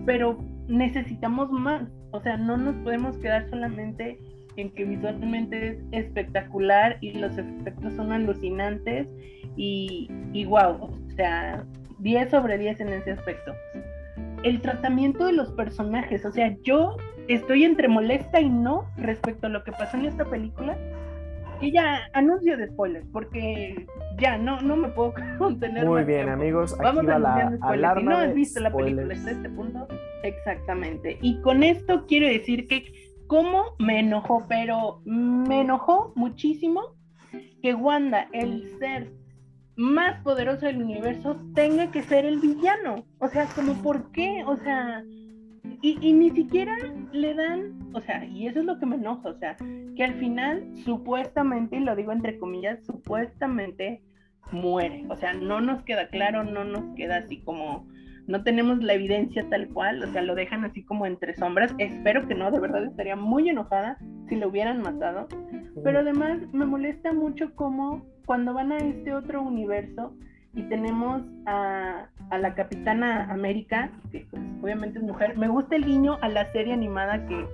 Pero 0.05 0.37
necesitamos 0.67 1.51
más. 1.51 1.83
O 2.11 2.21
sea, 2.21 2.37
no 2.37 2.57
nos 2.57 2.75
podemos 2.77 3.17
quedar 3.17 3.49
solamente 3.49 4.19
en 4.55 4.71
que 4.71 4.85
visualmente 4.85 5.69
es 5.69 6.05
espectacular 6.05 6.97
y 7.01 7.13
los 7.13 7.37
efectos 7.37 7.93
son 7.93 8.11
alucinantes 8.11 9.07
y, 9.55 10.09
y 10.31 10.45
wow, 10.45 10.83
o 10.83 11.11
sea, 11.15 11.65
10 11.99 12.29
sobre 12.29 12.57
10 12.57 12.81
en 12.81 12.89
ese 12.89 13.11
aspecto. 13.11 13.53
El 14.43 14.61
tratamiento 14.61 15.25
de 15.25 15.33
los 15.33 15.51
personajes, 15.51 16.25
o 16.25 16.31
sea, 16.31 16.55
yo 16.63 16.97
estoy 17.27 17.63
entre 17.63 17.87
molesta 17.87 18.39
y 18.39 18.49
no 18.49 18.85
respecto 18.97 19.47
a 19.47 19.49
lo 19.49 19.63
que 19.63 19.71
pasó 19.71 19.97
en 19.97 20.05
esta 20.05 20.25
película. 20.25 20.77
Y 21.61 21.71
ya 21.71 22.09
anuncio 22.13 22.57
de 22.57 22.67
spoilers, 22.67 23.07
porque 23.13 23.85
ya 24.17 24.37
no, 24.37 24.59
no 24.61 24.75
me 24.75 24.89
puedo 24.89 25.13
contener. 25.37 25.85
Muy 25.85 26.03
bien, 26.03 26.27
amigos. 26.27 26.73
Aquí 26.73 26.83
Vamos 26.83 27.07
va 27.07 27.19
la 27.19 27.57
alarma 27.61 28.01
si 28.01 28.07
no 28.07 28.17
has 28.17 28.33
visto 28.33 28.59
la 28.59 28.73
película 28.73 29.13
hasta 29.13 29.31
este 29.31 29.49
punto, 29.49 29.87
exactamente. 30.23 31.17
Y 31.21 31.39
con 31.39 31.63
esto 31.63 32.05
quiero 32.05 32.27
decir 32.27 32.67
que 32.67 32.83
cómo 33.27 33.75
me 33.79 33.99
enojó, 33.99 34.45
pero 34.49 35.01
me 35.05 35.61
enojó 35.61 36.11
muchísimo 36.15 36.95
que 37.61 37.73
Wanda, 37.73 38.27
el 38.33 38.77
ser 38.77 39.09
más 39.75 40.21
poderoso 40.21 40.65
del 40.65 40.81
universo, 40.81 41.39
tenga 41.55 41.91
que 41.91 42.03
ser 42.03 42.25
el 42.25 42.39
villano. 42.39 43.05
O 43.19 43.27
sea, 43.27 43.47
como 43.55 43.73
por 43.81 44.11
qué, 44.11 44.43
o 44.45 44.55
sea, 44.57 45.03
y, 45.81 46.13
ni 46.13 46.31
siquiera 46.31 46.75
le 47.11 47.33
dan, 47.33 47.89
o 47.93 48.01
sea, 48.01 48.25
y 48.25 48.47
eso 48.47 48.59
es 48.59 48.65
lo 48.65 48.79
que 48.79 48.85
me 48.85 48.95
enoja, 48.95 49.29
o 49.29 49.37
sea, 49.37 49.57
que 49.95 50.03
al 50.03 50.13
final 50.15 50.65
supuestamente, 50.83 51.77
y 51.77 51.79
lo 51.81 51.95
digo 51.95 52.11
entre 52.11 52.37
comillas, 52.37 52.85
supuestamente 52.85 54.01
muere. 54.51 55.05
O 55.09 55.15
sea, 55.15 55.33
no 55.33 55.61
nos 55.61 55.83
queda 55.83 56.07
claro, 56.07 56.43
no 56.43 56.63
nos 56.63 56.95
queda 56.95 57.17
así 57.17 57.41
como 57.41 57.87
no 58.27 58.43
tenemos 58.43 58.81
la 58.81 58.93
evidencia 58.93 59.47
tal 59.49 59.67
cual, 59.69 60.01
o 60.03 60.07
sea, 60.07 60.21
lo 60.21 60.35
dejan 60.35 60.63
así 60.63 60.83
como 60.83 61.05
entre 61.05 61.35
sombras. 61.35 61.73
Espero 61.77 62.27
que 62.27 62.35
no, 62.35 62.51
de 62.51 62.59
verdad 62.59 62.85
estaría 62.85 63.15
muy 63.15 63.49
enojada 63.49 63.97
si 64.29 64.35
lo 64.35 64.47
hubieran 64.47 64.81
matado. 64.81 65.27
Pero 65.83 65.99
además 65.99 66.39
me 66.53 66.65
molesta 66.65 67.11
mucho 67.13 67.53
como 67.55 68.05
cuando 68.25 68.53
van 68.53 68.71
a 68.71 68.77
este 68.77 69.13
otro 69.13 69.41
universo 69.41 70.15
y 70.55 70.63
tenemos 70.63 71.23
a, 71.45 72.07
la 72.31 72.55
Capitana 72.55 73.25
América, 73.31 73.91
que 74.11 74.25
pues, 74.29 74.41
obviamente 74.61 74.99
es 74.99 75.03
mujer. 75.03 75.37
Me 75.37 75.47
gusta 75.47 75.75
el 75.75 75.85
guiño 75.85 76.17
a 76.21 76.29
la 76.29 76.45
serie 76.51 76.73
animada 76.73 77.25
que, 77.27 77.45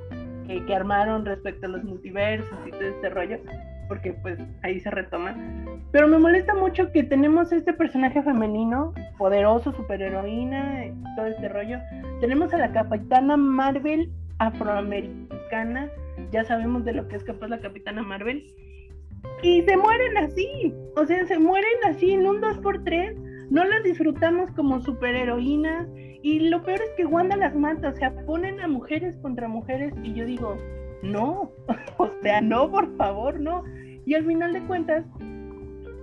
que, 0.45 0.65
que 0.65 0.75
armaron 0.75 1.25
respecto 1.25 1.65
a 1.65 1.69
los 1.69 1.83
multiversos 1.83 2.57
y 2.67 2.71
todo 2.71 2.81
este 2.81 3.09
rollo 3.09 3.39
porque 3.89 4.13
pues 4.13 4.39
ahí 4.61 4.79
se 4.79 4.91
retoma. 4.91 5.35
Pero 5.91 6.07
me 6.07 6.19
molesta 6.19 6.53
mucho 6.53 6.91
que 6.93 7.03
tenemos 7.03 7.51
este 7.51 7.73
personaje 7.73 8.21
femenino, 8.21 8.93
poderoso, 9.19 9.71
superheroína, 9.73 10.85
todo 11.15 11.27
este 11.27 11.49
rollo. 11.49 11.77
Tenemos 12.21 12.51
a 12.53 12.57
la 12.57 12.71
capitana 12.71 13.37
Marvel 13.37 14.09
afroamericana, 14.39 15.91
ya 16.31 16.43
sabemos 16.45 16.85
de 16.85 16.93
lo 16.93 17.07
que 17.07 17.17
es 17.17 17.23
capaz 17.23 17.49
la 17.49 17.59
capitana 17.59 18.01
Marvel. 18.01 18.47
Y 19.43 19.61
se 19.63 19.77
mueren 19.77 20.17
así, 20.17 20.73
o 20.95 21.05
sea, 21.05 21.25
se 21.27 21.37
mueren 21.37 21.77
así 21.85 22.11
en 22.11 22.25
un 22.25 22.41
2x3, 22.41 23.49
no 23.51 23.63
las 23.65 23.83
disfrutamos 23.83 24.49
como 24.51 24.79
superheroínas. 24.79 25.87
Y 26.21 26.49
lo 26.49 26.63
peor 26.63 26.79
es 26.81 26.91
que 26.97 27.05
Wanda 27.05 27.35
las 27.35 27.55
mata, 27.55 27.89
o 27.89 27.95
sea, 27.95 28.13
ponen 28.25 28.59
a 28.61 28.67
mujeres 28.67 29.15
contra 29.21 29.47
mujeres 29.47 29.93
y 30.03 30.13
yo 30.13 30.25
digo, 30.25 30.57
no, 31.03 31.51
o 31.97 32.09
sea, 32.21 32.41
no, 32.41 32.71
por 32.71 32.95
favor, 32.95 33.39
no. 33.39 33.63
Y 34.05 34.15
al 34.15 34.25
final 34.25 34.53
de 34.53 34.61
cuentas, 34.61 35.05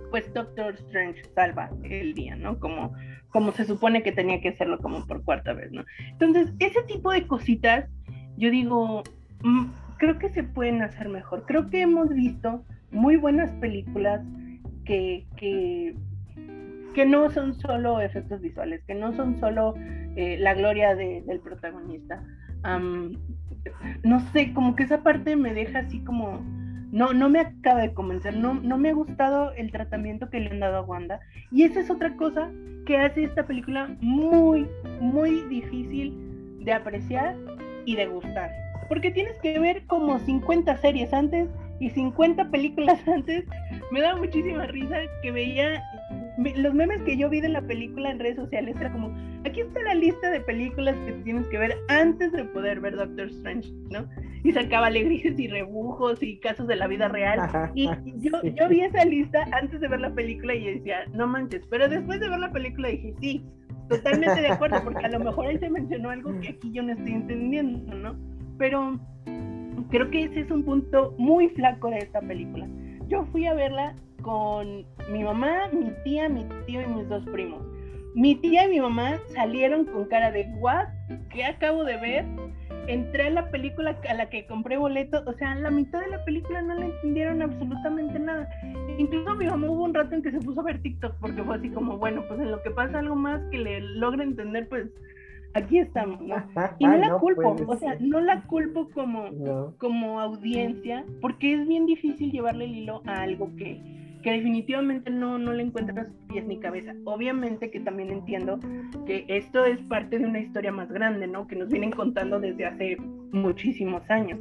pues 0.09 0.31
Doctor 0.33 0.75
Strange 0.75 1.23
salva 1.35 1.69
el 1.83 2.13
día, 2.13 2.35
¿no? 2.35 2.59
Como, 2.59 2.93
como 3.29 3.51
se 3.51 3.65
supone 3.65 4.03
que 4.03 4.11
tenía 4.11 4.41
que 4.41 4.49
hacerlo 4.49 4.79
como 4.79 5.05
por 5.05 5.23
cuarta 5.23 5.53
vez, 5.53 5.71
¿no? 5.71 5.83
Entonces, 6.11 6.53
ese 6.59 6.83
tipo 6.83 7.11
de 7.11 7.27
cositas, 7.27 7.89
yo 8.37 8.51
digo, 8.51 9.03
mm, 9.43 9.65
creo 9.97 10.17
que 10.19 10.29
se 10.29 10.43
pueden 10.43 10.81
hacer 10.81 11.09
mejor. 11.09 11.45
Creo 11.45 11.69
que 11.69 11.81
hemos 11.81 12.09
visto 12.09 12.63
muy 12.91 13.17
buenas 13.17 13.51
películas 13.55 14.21
que, 14.85 15.25
que, 15.35 15.95
que 16.93 17.05
no 17.05 17.29
son 17.29 17.53
solo 17.55 17.99
efectos 17.99 18.41
visuales, 18.41 18.83
que 18.85 18.95
no 18.95 19.13
son 19.13 19.39
solo 19.39 19.75
eh, 20.15 20.37
la 20.39 20.53
gloria 20.53 20.95
del 20.95 21.39
protagonista 21.41 22.23
no 24.03 24.19
sé, 24.31 24.53
como 24.53 24.75
que 24.75 24.83
esa 24.83 25.03
parte 25.03 25.35
me 25.35 25.53
deja 25.53 25.79
así 25.79 25.99
como, 26.03 26.41
no, 26.91 27.13
no 27.13 27.29
me 27.29 27.39
acaba 27.39 27.81
de 27.81 27.93
convencer, 27.93 28.35
no, 28.37 28.53
no 28.55 28.77
me 28.77 28.89
ha 28.89 28.93
gustado 28.93 29.51
el 29.53 29.71
tratamiento 29.71 30.29
que 30.29 30.39
le 30.39 30.49
han 30.49 30.59
dado 30.59 30.77
a 30.77 30.81
Wanda. 30.81 31.19
Y 31.51 31.63
esa 31.63 31.81
es 31.81 31.89
otra 31.89 32.15
cosa 32.15 32.49
que 32.85 32.97
hace 32.97 33.23
esta 33.23 33.45
película 33.45 33.95
muy, 33.99 34.67
muy 34.99 35.41
difícil 35.49 36.15
de 36.63 36.73
apreciar 36.73 37.35
y 37.85 37.95
de 37.95 38.07
gustar. 38.07 38.51
Porque 38.87 39.11
tienes 39.11 39.37
que 39.41 39.59
ver 39.59 39.85
como 39.87 40.19
50 40.19 40.77
series 40.77 41.13
antes 41.13 41.49
y 41.79 41.89
50 41.89 42.49
películas 42.49 43.05
antes. 43.07 43.45
Me 43.91 44.01
da 44.01 44.15
muchísima 44.15 44.65
risa 44.67 44.97
que 45.21 45.31
veía 45.31 45.83
los 46.37 46.73
memes 46.73 47.01
que 47.01 47.17
yo 47.17 47.29
vi 47.29 47.41
de 47.41 47.49
la 47.49 47.61
película 47.61 48.11
en 48.11 48.19
redes 48.19 48.35
sociales 48.35 48.75
era 48.79 48.91
como, 48.91 49.15
aquí 49.43 49.61
está 49.61 49.81
la 49.81 49.95
lista 49.95 50.29
de 50.29 50.39
películas 50.41 50.95
que 51.05 51.13
tienes 51.23 51.47
que 51.47 51.57
ver 51.57 51.75
antes 51.87 52.31
de 52.31 52.43
poder 52.45 52.79
ver 52.79 52.95
Doctor 52.95 53.27
Strange, 53.27 53.69
¿no? 53.89 54.07
Y 54.43 54.51
sacaba 54.51 54.87
alegrías 54.87 55.39
y 55.39 55.47
rebujos 55.47 56.21
y 56.21 56.39
casos 56.39 56.67
de 56.67 56.75
la 56.75 56.87
vida 56.87 57.07
real. 57.07 57.71
Y 57.73 57.89
yo, 58.17 58.41
yo 58.43 58.69
vi 58.69 58.81
esa 58.81 59.03
lista 59.05 59.45
antes 59.51 59.79
de 59.81 59.87
ver 59.87 59.99
la 59.99 60.13
película 60.13 60.53
y 60.53 60.75
decía, 60.75 61.05
no 61.13 61.27
manches, 61.27 61.65
pero 61.69 61.87
después 61.87 62.19
de 62.19 62.29
ver 62.29 62.39
la 62.39 62.51
película 62.51 62.89
dije, 62.89 63.13
sí, 63.19 63.45
totalmente 63.89 64.41
de 64.41 64.49
acuerdo, 64.49 64.83
porque 64.83 65.05
a 65.05 65.09
lo 65.09 65.19
mejor 65.19 65.47
ahí 65.47 65.57
se 65.57 65.69
mencionó 65.69 66.09
algo 66.09 66.39
que 66.39 66.49
aquí 66.49 66.71
yo 66.71 66.83
no 66.83 66.93
estoy 66.93 67.13
entendiendo, 67.13 67.95
¿no? 67.95 68.15
Pero 68.57 68.99
creo 69.89 70.09
que 70.09 70.23
ese 70.23 70.41
es 70.41 70.51
un 70.51 70.63
punto 70.63 71.13
muy 71.17 71.49
flaco 71.49 71.89
de 71.89 71.99
esta 71.99 72.21
película. 72.21 72.67
Yo 73.07 73.25
fui 73.31 73.45
a 73.45 73.53
verla 73.53 73.95
con 74.21 74.85
mi 75.11 75.23
mamá, 75.23 75.69
mi 75.71 75.91
tía, 76.03 76.27
mi 76.27 76.45
tío 76.65 76.81
y 76.81 76.87
mis 76.87 77.07
dos 77.07 77.25
primos. 77.27 77.61
Mi 78.15 78.35
tía 78.35 78.65
y 78.65 78.69
mi 78.69 78.81
mamá 78.81 79.17
salieron 79.33 79.85
con 79.85 80.05
cara 80.05 80.31
de 80.31 80.47
what, 80.59 80.87
¿qué 81.29 81.45
acabo 81.45 81.83
de 81.83 81.97
ver? 81.97 82.25
Entré 82.87 83.23
a 83.23 83.29
la 83.29 83.51
película 83.51 83.97
a 84.09 84.13
la 84.13 84.29
que 84.29 84.45
compré 84.47 84.77
boleto, 84.77 85.21
o 85.25 85.33
sea, 85.33 85.55
la 85.55 85.69
mitad 85.69 85.99
de 85.99 86.09
la 86.09 86.23
película 86.23 86.61
no 86.61 86.75
le 86.75 86.85
entendieron 86.85 87.41
absolutamente 87.41 88.17
nada. 88.17 88.49
Incluso 88.97 89.35
mi 89.35 89.45
mamá 89.45 89.69
hubo 89.69 89.83
un 89.83 89.93
rato 89.93 90.15
en 90.15 90.23
que 90.23 90.31
se 90.31 90.39
puso 90.39 90.61
a 90.61 90.63
ver 90.63 90.81
TikTok 90.81 91.15
porque 91.19 91.43
fue 91.43 91.55
así 91.55 91.69
como, 91.69 91.97
bueno, 91.97 92.23
pues 92.27 92.39
en 92.39 92.51
lo 92.51 92.61
que 92.63 92.71
pasa 92.71 92.99
algo 92.99 93.15
más 93.15 93.41
que 93.51 93.57
le 93.57 93.81
logre 93.81 94.23
entender, 94.23 94.69
pues 94.69 94.87
aquí 95.53 95.79
estamos, 95.79 96.21
¿no? 96.21 96.35
Y 96.79 96.85
no 96.85 96.97
la 96.97 97.17
culpo, 97.17 97.55
o 97.67 97.77
sea, 97.77 97.97
no 97.99 98.21
la 98.21 98.43
culpo 98.43 98.89
como, 98.93 99.29
como 99.77 100.19
audiencia, 100.19 101.03
porque 101.21 101.53
es 101.53 101.67
bien 101.67 101.85
difícil 101.85 102.31
llevarle 102.31 102.65
el 102.65 102.75
hilo 102.75 103.01
a 103.05 103.21
algo 103.21 103.53
que, 103.57 103.81
que 104.21 104.31
definitivamente 104.31 105.09
no, 105.09 105.37
no 105.37 105.53
le 105.53 105.63
encuentras 105.63 106.07
pies 106.27 106.45
ni 106.45 106.59
cabeza. 106.59 106.93
Obviamente 107.05 107.71
que 107.71 107.79
también 107.79 108.09
entiendo 108.09 108.59
que 109.05 109.25
esto 109.27 109.65
es 109.65 109.79
parte 109.83 110.19
de 110.19 110.25
una 110.25 110.39
historia 110.39 110.71
más 110.71 110.91
grande, 110.91 111.27
¿no? 111.27 111.47
Que 111.47 111.55
nos 111.55 111.69
vienen 111.69 111.91
contando 111.91 112.39
desde 112.39 112.65
hace 112.65 112.97
muchísimos 113.31 114.09
años. 114.09 114.39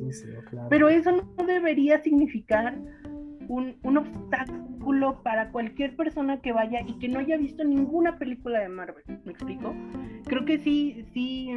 Pero 0.70 0.88
eso 0.88 1.12
no 1.12 1.44
debería 1.44 2.02
significar 2.02 2.76
un, 3.48 3.76
un, 3.82 3.98
obstáculo 3.98 5.22
para 5.22 5.50
cualquier 5.50 5.94
persona 5.94 6.40
que 6.40 6.52
vaya 6.52 6.80
y 6.86 6.98
que 6.98 7.08
no 7.08 7.20
haya 7.20 7.36
visto 7.36 7.62
ninguna 7.64 8.18
película 8.18 8.60
de 8.60 8.68
Marvel. 8.68 9.04
¿Me 9.24 9.32
explico? 9.32 9.74
Creo 10.24 10.44
que 10.44 10.58
sí, 10.58 11.04
sí 11.12 11.50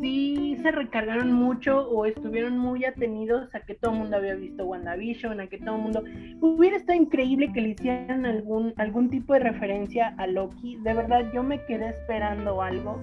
sí 0.00 0.56
se 0.62 0.70
recargaron 0.70 1.32
mucho 1.32 1.88
o 1.88 2.06
estuvieron 2.06 2.58
muy 2.58 2.84
atenidos 2.84 3.54
a 3.54 3.60
que 3.60 3.74
todo 3.74 3.92
el 3.92 3.98
mundo 3.98 4.16
había 4.16 4.34
visto 4.34 4.64
WandaVision, 4.64 5.40
a 5.40 5.46
que 5.46 5.58
todo 5.58 5.76
el 5.76 5.82
mundo... 5.82 6.04
Hubiera 6.40 6.76
estado 6.76 6.98
increíble 6.98 7.52
que 7.52 7.60
le 7.60 7.68
hicieran 7.70 8.26
algún, 8.26 8.72
algún 8.76 9.10
tipo 9.10 9.34
de 9.34 9.40
referencia 9.40 10.14
a 10.18 10.26
Loki. 10.26 10.76
De 10.78 10.94
verdad, 10.94 11.30
yo 11.32 11.42
me 11.42 11.64
quedé 11.66 11.88
esperando 11.90 12.62
algo 12.62 13.00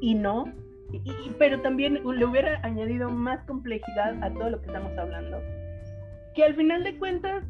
y 0.00 0.14
no. 0.14 0.44
pero 1.38 1.60
también 1.60 2.00
le 2.04 2.24
hubiera 2.24 2.60
añadido 2.62 3.10
más 3.10 3.42
complejidad 3.44 4.22
a 4.22 4.32
todo 4.32 4.50
lo 4.50 4.60
que 4.60 4.66
estamos 4.66 4.96
hablando. 4.98 5.38
Que 6.34 6.44
al 6.44 6.54
final 6.54 6.84
de 6.84 6.96
cuentas, 6.98 7.44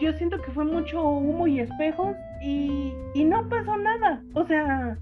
yo 0.00 0.12
siento 0.14 0.40
que 0.40 0.50
fue 0.50 0.64
mucho 0.64 1.02
humo 1.02 1.46
y 1.46 1.60
espejos 1.60 2.16
y, 2.42 2.92
y 3.14 3.24
no 3.24 3.48
pasó 3.48 3.76
nada. 3.76 4.22
O 4.34 4.44
sea, 4.46 4.98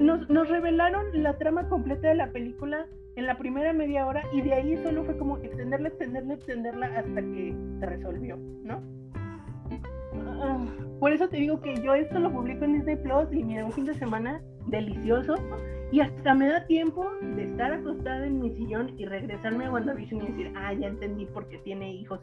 nos, 0.00 0.28
nos 0.28 0.48
revelaron 0.48 1.06
la 1.22 1.36
trama 1.38 1.68
completa 1.68 2.08
de 2.08 2.14
la 2.14 2.32
película 2.32 2.86
en 3.16 3.26
la 3.26 3.36
primera 3.36 3.72
media 3.72 4.06
hora 4.06 4.22
y 4.32 4.40
de 4.40 4.54
ahí 4.54 4.76
solo 4.78 5.04
fue 5.04 5.16
como 5.18 5.36
extenderla, 5.38 5.88
extenderla, 5.88 6.34
extenderla 6.34 6.86
hasta 6.86 7.20
que 7.20 7.54
se 7.78 7.86
resolvió, 7.86 8.36
¿no? 8.64 8.82
Ah, 10.42 10.58
por 10.98 11.12
eso 11.12 11.28
te 11.28 11.36
digo 11.36 11.60
que 11.60 11.76
yo 11.82 11.94
esto 11.94 12.18
lo 12.18 12.32
publico 12.32 12.64
en 12.64 12.74
Disney 12.74 12.96
Plus 12.96 13.32
y 13.32 13.44
mira, 13.44 13.64
un 13.64 13.72
fin 13.72 13.84
de 13.84 13.94
semana 13.94 14.40
delicioso 14.66 15.34
y 15.92 16.00
hasta 16.00 16.34
me 16.34 16.48
da 16.48 16.66
tiempo 16.66 17.04
de 17.20 17.44
estar 17.44 17.72
acostada 17.72 18.26
en 18.26 18.40
mi 18.40 18.50
sillón 18.50 18.94
y 18.96 19.04
regresarme 19.06 19.66
a 19.66 19.72
WandaVision 19.72 20.22
y 20.22 20.26
decir, 20.28 20.52
ah, 20.56 20.72
ya 20.72 20.86
entendí 20.86 21.26
por 21.26 21.48
qué 21.48 21.58
tiene 21.58 21.92
hijos. 21.92 22.20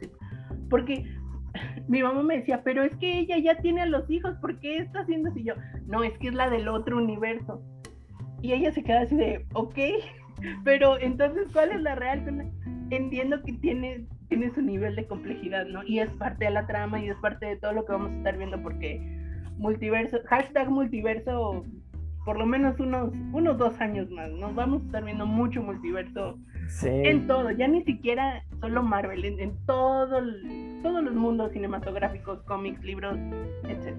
Porque 0.70 1.04
mi 1.88 2.02
mamá 2.02 2.22
me 2.22 2.38
decía, 2.38 2.62
pero 2.62 2.82
es 2.82 2.94
que 2.96 3.18
ella 3.18 3.38
ya 3.38 3.56
tiene 3.56 3.82
a 3.82 3.86
los 3.86 4.10
hijos, 4.10 4.36
¿por 4.36 4.58
qué 4.60 4.78
está 4.78 5.00
haciendo 5.00 5.30
así? 5.30 5.44
Yo, 5.44 5.54
no, 5.86 6.02
es 6.02 6.16
que 6.18 6.28
es 6.28 6.34
la 6.34 6.50
del 6.50 6.68
otro 6.68 6.98
universo. 6.98 7.62
Y 8.40 8.52
ella 8.52 8.72
se 8.72 8.84
queda 8.84 9.02
así 9.02 9.16
de, 9.16 9.46
ok, 9.54 9.78
pero 10.64 10.98
entonces, 10.98 11.48
¿cuál 11.52 11.72
es 11.72 11.80
la 11.80 11.94
real? 11.94 12.50
Entiendo 12.90 13.42
que 13.42 13.52
tiene, 13.54 14.06
tiene 14.28 14.50
su 14.50 14.62
nivel 14.62 14.96
de 14.96 15.06
complejidad, 15.06 15.66
¿no? 15.66 15.82
Y 15.84 15.98
es 15.98 16.10
parte 16.12 16.46
de 16.46 16.52
la 16.52 16.66
trama 16.66 17.00
y 17.00 17.08
es 17.08 17.16
parte 17.16 17.46
de 17.46 17.56
todo 17.56 17.72
lo 17.72 17.84
que 17.84 17.92
vamos 17.92 18.12
a 18.12 18.16
estar 18.16 18.36
viendo 18.38 18.62
porque 18.62 19.00
multiverso, 19.58 20.18
hashtag 20.26 20.70
multiverso, 20.70 21.64
por 22.24 22.38
lo 22.38 22.46
menos 22.46 22.78
unos, 22.80 23.12
unos 23.32 23.58
dos 23.58 23.80
años 23.80 24.10
más, 24.10 24.30
¿no? 24.30 24.52
Vamos 24.54 24.82
a 24.82 24.86
estar 24.86 25.04
viendo 25.04 25.26
mucho 25.26 25.62
multiverso 25.62 26.38
en 26.82 27.26
todo, 27.26 27.50
ya 27.50 27.68
ni 27.68 27.82
siquiera 27.84 28.44
solo 28.60 28.82
Marvel, 28.82 29.24
en, 29.24 29.56
todo 29.66 30.20
todos 30.82 31.02
los 31.02 31.14
mundos 31.14 31.52
cinematográficos, 31.52 32.42
cómics, 32.42 32.82
libros, 32.84 33.16
etc. 33.68 33.96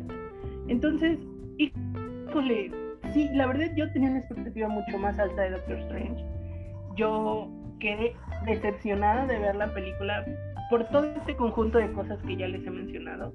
Entonces, 0.68 1.20
híjole, 1.58 2.72
sí, 3.14 3.30
la 3.34 3.48
verdad 3.48 3.72
yo 3.76 3.92
tenía 3.92 4.10
una 4.10 4.20
expectativa 4.20 4.68
mucho 4.70 4.98
más 4.98 5.18
alta 5.20 5.42
de 5.42 5.52
Doctor 5.52 5.78
Strange. 5.80 6.24
Yo 6.96 7.50
quedé 7.80 8.16
decepcionada 8.46 9.26
de 9.26 9.40
ver 9.40 9.56
la 9.56 9.74
película 9.74 10.26
por 10.70 10.86
todo 10.90 11.06
este 11.06 11.36
conjunto 11.36 11.80
de 11.80 11.92
cosas 11.92 12.22
que 12.24 12.38
ya 12.38 12.48
les 12.48 12.66
he 12.66 12.70
mencionado. 12.70 13.34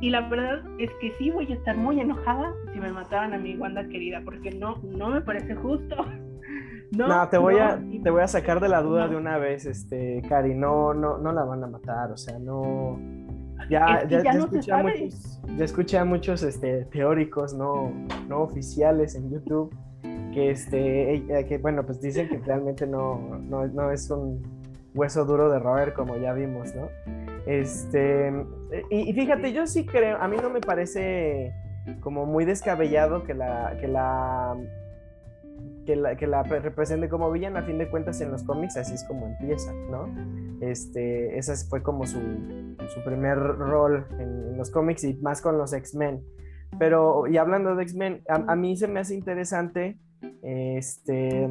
Y 0.00 0.10
la 0.10 0.28
verdad 0.28 0.62
es 0.78 0.90
que 1.00 1.12
sí 1.12 1.30
voy 1.30 1.50
a 1.50 1.54
estar 1.54 1.76
muy 1.76 2.00
enojada 2.00 2.52
si 2.72 2.80
me 2.80 2.92
mataran 2.92 3.32
a 3.32 3.38
mi 3.38 3.56
Wanda 3.56 3.88
querida, 3.88 4.20
porque 4.24 4.50
no, 4.50 4.76
no 4.82 5.08
me 5.08 5.20
parece 5.22 5.54
justo. 5.54 5.96
No, 6.92 7.28
te 7.28 7.38
voy 7.38 7.58
a 7.58 7.80
te 8.02 8.10
voy 8.10 8.22
a 8.22 8.28
sacar 8.28 8.60
de 8.60 8.68
la 8.68 8.82
duda 8.82 9.08
de 9.08 9.16
una 9.16 9.38
vez, 9.38 9.66
este, 9.66 10.22
Cari, 10.28 10.54
no, 10.54 10.94
no, 10.94 11.18
no 11.18 11.32
la 11.32 11.44
van 11.44 11.64
a 11.64 11.66
matar, 11.66 12.12
o 12.12 12.16
sea, 12.16 12.38
no. 12.38 12.98
Ya, 13.68 14.06
ya, 14.06 14.18
escuché 14.18 14.72
a 14.72 14.82
muchos, 14.82 15.40
ya 15.56 15.64
escuché 15.64 15.98
a 15.98 16.04
muchos 16.04 16.42
este, 16.42 16.84
teóricos 16.84 17.54
no, 17.54 17.90
no 18.28 18.42
oficiales 18.42 19.14
en 19.16 19.30
YouTube 19.30 19.74
que 20.32 20.50
este 20.50 21.14
eh, 21.14 21.46
que 21.48 21.58
bueno 21.58 21.84
pues 21.84 22.00
dicen 22.00 22.28
que 22.28 22.38
realmente 22.38 22.86
no, 22.86 23.38
no, 23.40 23.66
no 23.66 23.90
es 23.90 24.10
un 24.10 24.42
hueso 24.94 25.24
duro 25.24 25.50
de 25.50 25.58
roer 25.58 25.94
como 25.94 26.16
ya 26.16 26.32
vimos, 26.34 26.74
¿no? 26.74 26.88
Este 27.46 28.32
y, 28.90 29.10
y, 29.10 29.12
fíjate, 29.14 29.52
yo 29.52 29.66
sí 29.66 29.86
creo, 29.86 30.18
a 30.20 30.28
mí 30.28 30.36
no 30.40 30.50
me 30.50 30.60
parece 30.60 31.52
como 32.00 32.26
muy 32.26 32.44
descabellado 32.44 33.24
que 33.24 33.34
la, 33.34 33.76
que 33.80 33.88
la 33.88 34.56
que 35.86 35.96
la, 35.96 36.16
que 36.16 36.26
la 36.26 36.42
represente 36.42 37.08
como 37.08 37.30
villana, 37.30 37.60
a 37.60 37.62
fin 37.62 37.78
de 37.78 37.88
cuentas 37.88 38.20
en 38.20 38.30
los 38.30 38.42
cómics 38.42 38.76
así 38.76 38.94
es 38.94 39.04
como 39.04 39.26
empieza, 39.26 39.72
¿no? 39.90 40.12
Este, 40.60 41.38
ese 41.38 41.54
fue 41.68 41.82
como 41.82 42.06
su, 42.06 42.18
su 42.92 43.04
primer 43.04 43.38
rol 43.38 44.06
en, 44.18 44.58
los 44.58 44.70
cómics 44.70 45.04
y 45.04 45.14
más 45.14 45.40
con 45.40 45.58
los 45.58 45.72
X-Men. 45.72 46.22
Pero, 46.78 47.26
y 47.26 47.36
hablando 47.36 47.76
de 47.76 47.82
X-Men, 47.84 48.22
a, 48.28 48.56
mí 48.56 48.76
se 48.76 48.88
me 48.88 49.00
hace 49.00 49.14
interesante, 49.14 49.98
este, 50.42 51.48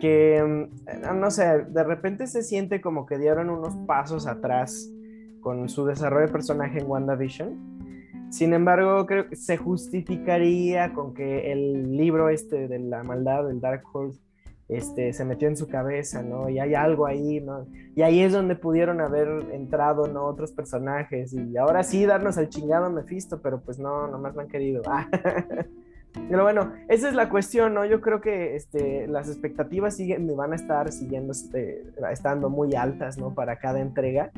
que, 0.00 0.42
mm, 0.42 1.18
no 1.20 1.30
sé, 1.30 1.64
de 1.64 1.84
repente 1.84 2.26
se 2.26 2.42
siente 2.42 2.80
como 2.80 3.04
que 3.04 3.18
dieron 3.18 3.50
unos 3.50 3.76
pasos 3.86 4.26
atrás 4.26 4.90
con 5.40 5.68
su 5.68 5.86
desarrollo 5.86 6.26
de 6.26 6.32
personaje 6.32 6.78
en 6.78 6.86
WandaVision 6.88 7.75
sin 8.36 8.52
embargo, 8.52 9.06
creo 9.06 9.30
que 9.30 9.36
se 9.36 9.56
justificaría 9.56 10.92
con 10.92 11.14
que 11.14 11.52
el 11.52 11.96
libro 11.96 12.28
este 12.28 12.68
de 12.68 12.78
la 12.78 13.02
maldad 13.02 13.46
del 13.46 13.62
Dark 13.62 13.82
Horse 13.90 14.20
este, 14.68 15.14
se 15.14 15.24
metió 15.24 15.48
en 15.48 15.56
su 15.56 15.68
cabeza, 15.68 16.22
¿no? 16.22 16.50
Y 16.50 16.58
hay 16.58 16.74
algo 16.74 17.06
ahí, 17.06 17.40
¿no? 17.40 17.66
Y 17.94 18.02
ahí 18.02 18.20
es 18.20 18.34
donde 18.34 18.54
pudieron 18.54 19.00
haber 19.00 19.26
entrado, 19.52 20.06
¿no? 20.08 20.26
Otros 20.26 20.52
personajes 20.52 21.32
y 21.32 21.56
ahora 21.56 21.82
sí 21.82 22.04
darnos 22.04 22.36
al 22.36 22.50
chingado 22.50 22.90
Mephisto, 22.90 23.40
pero 23.40 23.62
pues 23.62 23.78
no, 23.78 24.06
nomás 24.06 24.34
me 24.34 24.42
han 24.42 24.48
querido. 24.48 24.82
pero 26.28 26.42
bueno, 26.42 26.74
esa 26.88 27.08
es 27.08 27.14
la 27.14 27.30
cuestión, 27.30 27.72
¿no? 27.72 27.86
Yo 27.86 28.02
creo 28.02 28.20
que 28.20 28.54
este, 28.54 29.06
las 29.06 29.28
expectativas 29.28 29.96
siguen, 29.96 30.26
me 30.26 30.34
van 30.34 30.52
a 30.52 30.56
estar 30.56 30.92
siguiendo, 30.92 31.32
este, 31.32 31.84
estando 32.12 32.50
muy 32.50 32.74
altas, 32.74 33.16
¿no? 33.16 33.32
Para 33.32 33.56
cada 33.58 33.80
entrega. 33.80 34.30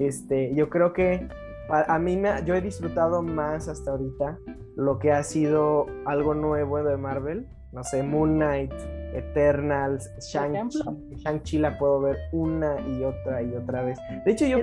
Este, 0.00 0.52
yo 0.56 0.70
creo 0.70 0.92
que 0.92 1.28
a 1.68 1.98
mí 1.98 2.16
me, 2.16 2.44
yo 2.44 2.54
he 2.54 2.60
disfrutado 2.60 3.22
más 3.22 3.68
hasta 3.68 3.92
ahorita 3.92 4.38
lo 4.76 4.98
que 4.98 5.12
ha 5.12 5.22
sido 5.22 5.86
algo 6.04 6.34
nuevo 6.34 6.82
de 6.82 6.96
Marvel. 6.96 7.46
No 7.72 7.82
sé, 7.82 8.04
Moon 8.04 8.36
Knight, 8.36 8.72
Eternals, 9.14 10.08
Shang-Chi 10.20 11.58
la 11.58 11.76
puedo 11.76 12.00
ver 12.00 12.18
una 12.32 12.76
y 12.88 13.02
otra 13.02 13.42
y 13.42 13.52
otra 13.54 13.82
vez. 13.82 13.98
De 14.24 14.30
hecho, 14.30 14.46
yo, 14.46 14.58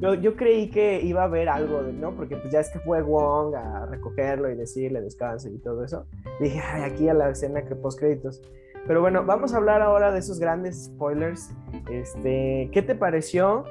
yo, 0.00 0.14
yo, 0.14 0.36
creí 0.36 0.70
que 0.70 1.00
iba 1.00 1.22
a 1.22 1.24
haber 1.24 1.48
algo, 1.48 1.82
de, 1.82 1.94
¿no? 1.94 2.14
Porque 2.14 2.36
pues 2.36 2.52
ya 2.52 2.60
es 2.60 2.70
que 2.70 2.78
fue 2.80 3.00
Wong 3.00 3.54
a 3.54 3.86
recogerlo 3.86 4.50
y 4.50 4.54
decirle 4.54 5.00
descanse 5.00 5.50
y 5.50 5.58
todo 5.58 5.82
eso. 5.82 6.06
Dije, 6.40 6.60
ay, 6.60 6.82
aquí 6.82 7.08
a 7.08 7.14
la 7.14 7.30
escena 7.30 7.64
que 7.64 7.74
post 7.74 7.98
créditos. 7.98 8.42
Pero 8.86 9.00
bueno, 9.00 9.24
vamos 9.24 9.54
a 9.54 9.56
hablar 9.56 9.80
ahora 9.80 10.12
de 10.12 10.18
esos 10.18 10.38
grandes 10.38 10.84
spoilers. 10.84 11.50
Este, 11.90 12.68
¿qué 12.70 12.82
te 12.82 12.94
pareció? 12.94 13.64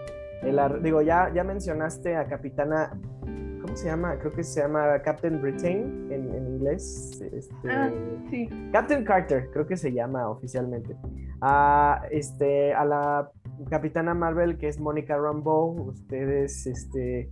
Digo, 0.81 1.01
ya, 1.01 1.31
ya 1.33 1.43
mencionaste 1.43 2.15
a 2.15 2.27
Capitana, 2.27 2.91
¿cómo 3.61 3.75
se 3.75 3.87
llama? 3.87 4.17
Creo 4.19 4.31
que 4.31 4.43
se 4.43 4.61
llama 4.61 5.01
Captain 5.01 5.41
Britain 5.41 6.07
en, 6.11 6.33
inglés. 6.55 7.21
Este, 7.31 7.69
ah, 7.69 7.91
sí. 8.29 8.49
Captain 8.71 9.03
Carter, 9.03 9.49
creo 9.51 9.65
que 9.65 9.77
se 9.77 9.91
llama 9.91 10.29
oficialmente. 10.29 10.95
A, 11.41 12.03
este, 12.11 12.73
a 12.73 12.85
la 12.85 13.31
Capitana 13.69 14.13
Marvel, 14.13 14.57
que 14.57 14.67
es 14.67 14.79
Mónica 14.79 15.17
Rambeau, 15.17 15.89
ustedes, 15.89 16.65
este, 16.67 17.31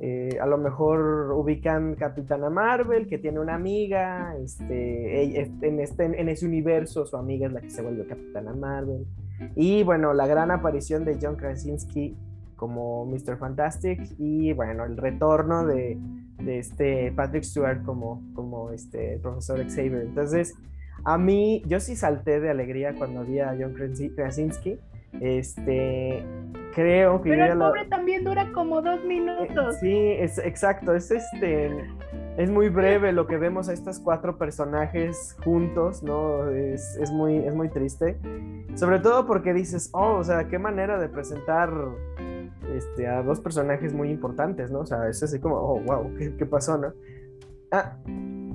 eh, 0.00 0.38
a 0.40 0.46
lo 0.46 0.58
mejor 0.58 1.32
ubican 1.32 1.94
Capitana 1.94 2.50
Marvel, 2.50 3.06
que 3.06 3.18
tiene 3.18 3.40
una 3.40 3.54
amiga, 3.54 4.36
este, 4.42 5.40
en, 5.40 5.80
este, 5.80 6.04
en 6.04 6.28
ese 6.28 6.46
universo 6.46 7.06
su 7.06 7.16
amiga 7.16 7.46
es 7.46 7.52
la 7.52 7.60
que 7.62 7.70
se 7.70 7.82
vuelve 7.82 8.06
Capitana 8.06 8.52
Marvel. 8.52 9.06
Y 9.54 9.82
bueno, 9.82 10.14
la 10.14 10.26
gran 10.26 10.50
aparición 10.50 11.04
de 11.04 11.18
John 11.20 11.36
Krasinski 11.36 12.16
como 12.56 13.04
Mr. 13.06 13.36
Fantastic 13.38 14.00
y 14.18 14.52
bueno, 14.52 14.84
el 14.84 14.96
retorno 14.96 15.66
de, 15.66 15.98
este 16.46 17.12
Patrick 17.12 17.44
Stewart 17.44 17.82
como, 17.84 18.22
como 18.34 18.70
este 18.70 19.18
profesor 19.22 19.62
Xavier. 19.64 20.02
Entonces, 20.02 20.54
a 21.04 21.18
mí, 21.18 21.62
yo 21.66 21.80
sí 21.80 21.96
salté 21.96 22.40
de 22.40 22.50
alegría 22.50 22.94
cuando 22.94 23.24
vi 23.24 23.40
a 23.40 23.54
John 23.58 23.74
Krasinski. 23.74 24.78
Este, 25.20 26.24
creo 26.74 27.22
que... 27.22 27.30
Pero 27.30 27.52
el 27.52 27.58
pobre 27.58 27.84
también 27.86 28.24
dura 28.24 28.50
como 28.52 28.82
dos 28.82 29.04
minutos. 29.04 29.76
sí, 29.80 29.94
es 29.96 30.38
exacto, 30.38 30.94
es 30.94 31.10
este... 31.10 31.70
Es 32.36 32.50
muy 32.50 32.68
breve 32.68 33.12
lo 33.12 33.26
que 33.26 33.38
vemos 33.38 33.70
a 33.70 33.72
estos 33.72 33.98
cuatro 33.98 34.36
personajes 34.36 35.36
juntos, 35.42 36.02
¿no? 36.02 36.48
Es, 36.50 36.96
es, 37.00 37.10
muy, 37.10 37.38
es 37.38 37.54
muy 37.54 37.70
triste. 37.70 38.18
Sobre 38.74 38.98
todo 39.00 39.26
porque 39.26 39.54
dices, 39.54 39.88
oh, 39.94 40.16
o 40.16 40.24
sea, 40.24 40.46
qué 40.46 40.58
manera 40.58 40.98
de 40.98 41.08
presentar 41.08 41.72
este, 42.74 43.06
a 43.06 43.22
dos 43.22 43.40
personajes 43.40 43.94
muy 43.94 44.10
importantes, 44.10 44.70
¿no? 44.70 44.80
O 44.80 44.86
sea, 44.86 45.08
es 45.08 45.22
así 45.22 45.40
como, 45.40 45.56
oh, 45.56 45.80
wow, 45.80 46.14
¿qué, 46.18 46.36
qué 46.36 46.44
pasó, 46.44 46.76
no? 46.76 46.92
Ah, 47.70 47.96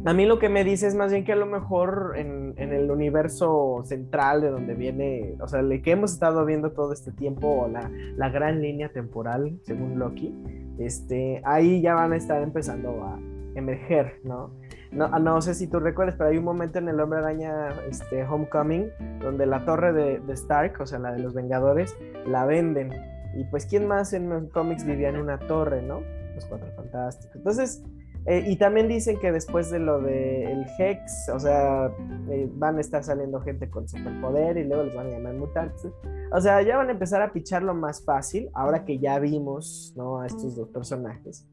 a 0.06 0.14
mí 0.14 0.26
lo 0.26 0.38
que 0.38 0.50
me 0.50 0.64
dice 0.64 0.86
es 0.86 0.96
más 0.96 1.12
bien 1.12 1.26
que 1.26 1.32
a 1.32 1.36
lo 1.36 1.48
mejor 1.48 2.14
en, 2.18 2.54
en, 2.58 2.74
el 2.74 2.90
universo 2.90 3.82
central 3.84 4.42
de 4.42 4.50
donde 4.50 4.74
viene, 4.76 5.36
o 5.42 5.48
sea, 5.48 5.60
el 5.60 5.82
que 5.82 5.92
hemos 5.92 6.14
estado 6.14 6.46
viendo 6.46 6.72
todo 6.72 6.94
este 6.94 7.12
tiempo, 7.12 7.68
la, 7.72 7.92
la 8.16 8.30
gran 8.30 8.62
línea 8.62 8.90
temporal, 8.90 9.60
según 9.64 9.98
Loki, 9.98 10.34
este, 10.78 11.42
ahí 11.46 11.82
ya 11.82 11.94
van 11.94 12.14
a 12.14 12.16
estar 12.16 12.42
empezando 12.42 13.04
a 13.04 13.20
emerger, 13.56 14.20
¿no? 14.24 14.52
no, 14.92 15.10
ah, 15.12 15.20
no 15.20 15.42
sé 15.42 15.54
si 15.54 15.68
tú 15.68 15.80
recuerdas, 15.80 16.16
pero 16.18 16.30
hay 16.30 16.38
un 16.38 16.44
momento 16.44 16.80
en 16.80 16.90
el 16.90 17.00
Hombre 17.00 17.20
Araña 17.20 17.70
este, 17.90 18.24
Homecoming 18.24 18.92
donde 19.22 19.46
la 19.46 19.64
torre 19.66 19.94
de, 19.94 20.20
de 20.20 20.34
Stark, 20.34 20.80
o 20.82 20.86
sea, 20.86 21.00
la 21.00 21.14
de 21.14 21.20
los 21.20 21.34
Vengadores, 21.34 21.96
la 22.26 22.46
venden. 22.46 22.92
Y 23.36 23.46
pues, 23.46 23.66
¿quién 23.66 23.88
más 23.88 24.14
en 24.14 24.30
los 24.30 24.50
cómics 24.52 24.86
vivía 24.86 25.10
en 25.10 25.18
una 25.18 25.40
torre, 25.40 25.82
no? 25.82 26.02
Los 26.36 26.46
Cuatro 26.46 26.68
Fantásticos. 26.76 27.36
Entonces, 27.36 27.84
eh, 28.26 28.44
y 28.46 28.56
también 28.58 28.88
dicen 28.88 29.20
que 29.20 29.32
después 29.32 29.72
de 29.72 29.80
lo 29.80 30.00
del 30.00 30.66
Hex, 30.78 31.30
o 31.34 31.40
sea, 31.40 31.92
eh, 32.30 32.50
van 32.54 32.78
a 32.78 32.82
estar 32.82 33.04
saliendo 33.04 33.42
gente 33.42 33.70
con 33.70 33.88
superpoder 33.88 34.58
y 34.58 34.66
luego 34.66 34.84
les 34.84 34.96
van 34.96 35.08
a 35.08 35.10
llamar 35.10 35.34
mutantes. 35.36 35.92
O 36.32 36.40
sea, 36.40 36.62
ya 36.62 36.78
van 36.78 36.90
a 36.90 36.92
empezar 36.92 37.22
a 37.22 37.34
picharlo 37.34 37.74
más 37.74 38.04
fácil, 38.06 38.50
ahora 38.54 38.86
que 38.86 39.00
ya 39.00 39.18
vimos, 39.18 39.94
¿no? 39.96 40.20
A 40.20 40.28
estos 40.28 40.56
dos 40.56 40.70
personajes. 40.70 41.48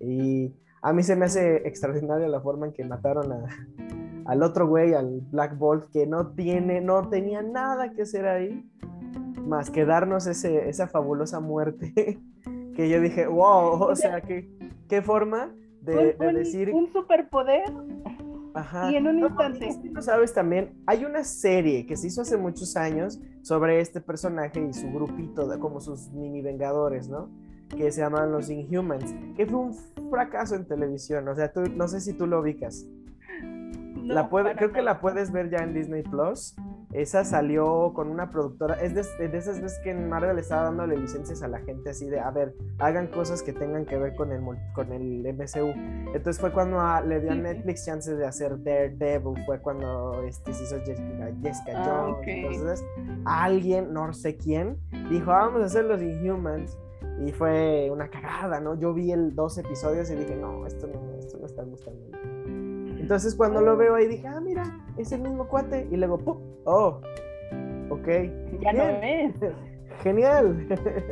Y 0.00 0.54
a 0.84 0.92
mí 0.92 1.02
se 1.02 1.16
me 1.16 1.24
hace 1.24 1.66
extraordinaria 1.66 2.28
la 2.28 2.42
forma 2.42 2.66
en 2.66 2.74
que 2.74 2.84
mataron 2.84 3.32
a, 3.32 3.46
al 4.26 4.42
otro 4.42 4.68
güey, 4.68 4.92
al 4.92 5.22
Black 5.30 5.56
Bolt, 5.56 5.90
que 5.90 6.06
no 6.06 6.34
tiene, 6.34 6.82
no 6.82 7.08
tenía 7.08 7.40
nada 7.40 7.90
que 7.92 8.02
hacer 8.02 8.28
ahí, 8.28 8.70
más 9.46 9.70
que 9.70 9.86
darnos 9.86 10.26
ese, 10.26 10.68
esa 10.68 10.86
fabulosa 10.86 11.40
muerte. 11.40 12.20
que 12.76 12.90
yo 12.90 13.00
dije, 13.00 13.26
wow, 13.26 13.82
o 13.82 13.96
sea, 13.96 14.20
¿qué, 14.20 14.50
qué 14.86 15.00
forma 15.00 15.54
de, 15.80 16.16
decir... 16.34 16.70
Un 16.74 16.92
superpoder. 16.92 17.64
Y 18.90 18.96
en 18.96 19.08
un 19.08 19.20
instante. 19.20 19.70
No, 19.90 20.02
sabes 20.02 20.34
también, 20.34 20.82
hay 20.86 21.06
una 21.06 21.24
serie 21.24 21.86
que 21.86 21.96
se 21.96 22.08
hizo 22.08 22.20
hace 22.20 22.36
muchos 22.36 22.76
años 22.76 23.18
sobre 23.40 23.80
este 23.80 24.02
personaje 24.02 24.60
y 24.60 24.74
su 24.74 24.92
grupito, 24.92 25.48
de, 25.48 25.58
como 25.58 25.80
sus 25.80 26.12
mini 26.12 26.42
vengadores, 26.42 27.08
¿no? 27.08 27.30
Que 27.76 27.90
se 27.90 28.00
llaman 28.00 28.32
los 28.32 28.50
Inhumans, 28.50 29.14
que 29.36 29.46
fue 29.46 29.58
un 29.58 29.74
fracaso 30.10 30.54
en 30.54 30.66
televisión. 30.66 31.26
O 31.28 31.34
sea, 31.34 31.52
tú, 31.52 31.62
no 31.74 31.88
sé 31.88 32.00
si 32.00 32.12
tú 32.12 32.26
lo 32.26 32.40
ubicas. 32.40 32.86
la 34.04 34.28
puede, 34.28 34.54
creo 34.54 34.72
que 34.72 34.82
la 34.82 35.00
puedes 35.00 35.32
ver 35.32 35.50
ya 35.50 35.58
en 35.58 35.74
Disney 35.74 36.02
Plus. 36.02 36.54
Esa 36.94 37.24
salió 37.24 37.92
con 37.92 38.08
una 38.08 38.30
productora. 38.30 38.74
Es 38.74 38.94
de, 38.94 39.00
esas 39.36 39.60
veces 39.60 39.80
que 39.82 39.92
Marvel 39.92 40.38
estaba 40.38 40.62
dándole 40.62 40.96
licencias 40.96 41.42
a 41.42 41.48
la 41.48 41.58
gente 41.58 41.90
así 41.90 42.08
de, 42.08 42.20
a 42.20 42.30
ver, 42.30 42.54
hagan 42.78 43.08
cosas 43.08 43.42
que 43.42 43.52
tengan 43.52 43.84
que 43.84 43.98
ver 43.98 44.14
con 44.14 44.30
el, 44.30 44.40
con 44.74 44.92
el 44.92 45.26
MCU. 45.34 45.72
Entonces 46.14 46.38
fue 46.40 46.52
cuando 46.52 46.78
le 47.04 47.20
dio 47.20 47.32
a 47.32 47.34
Netflix 47.34 47.84
chances 47.84 48.16
de 48.16 48.24
hacer 48.24 48.62
Daredevil. 48.62 49.44
Fue 49.44 49.60
cuando 49.60 50.22
este, 50.22 50.54
se 50.54 50.62
hizo 50.62 50.76
Jessica, 50.84 51.32
Jessica 51.42 51.72
ah, 51.74 52.12
Jones. 52.14 52.28
Entonces 52.28 52.84
alguien, 53.24 53.92
no 53.92 54.12
sé 54.12 54.36
quién, 54.36 54.78
dijo, 55.10 55.32
vamos 55.32 55.62
a 55.62 55.64
hacer 55.64 55.86
los 55.86 56.00
Inhumans. 56.00 56.78
Y 57.20 57.32
fue 57.32 57.88
una 57.90 58.08
cagada, 58.08 58.60
¿no? 58.60 58.78
Yo 58.78 58.92
vi 58.92 59.12
el 59.12 59.34
dos 59.34 59.56
episodios 59.58 60.10
y 60.10 60.16
dije, 60.16 60.36
no, 60.36 60.66
esto 60.66 60.86
no, 60.86 61.18
esto 61.18 61.38
no 61.38 61.46
está 61.46 61.62
gustando. 61.62 62.00
Entonces 62.98 63.34
cuando 63.34 63.60
lo 63.60 63.76
veo 63.76 63.94
ahí 63.94 64.06
dije, 64.06 64.26
ah, 64.26 64.40
mira, 64.40 64.64
es 64.96 65.12
el 65.12 65.20
mismo 65.20 65.46
cuate. 65.46 65.86
Y 65.90 65.96
luego, 65.96 66.18
¡pum! 66.18 66.38
Oh, 66.64 67.00
ok. 67.90 68.08
Ya 68.60 68.72
no 68.72 68.84
ves. 69.00 69.34
Genial. 70.02 70.66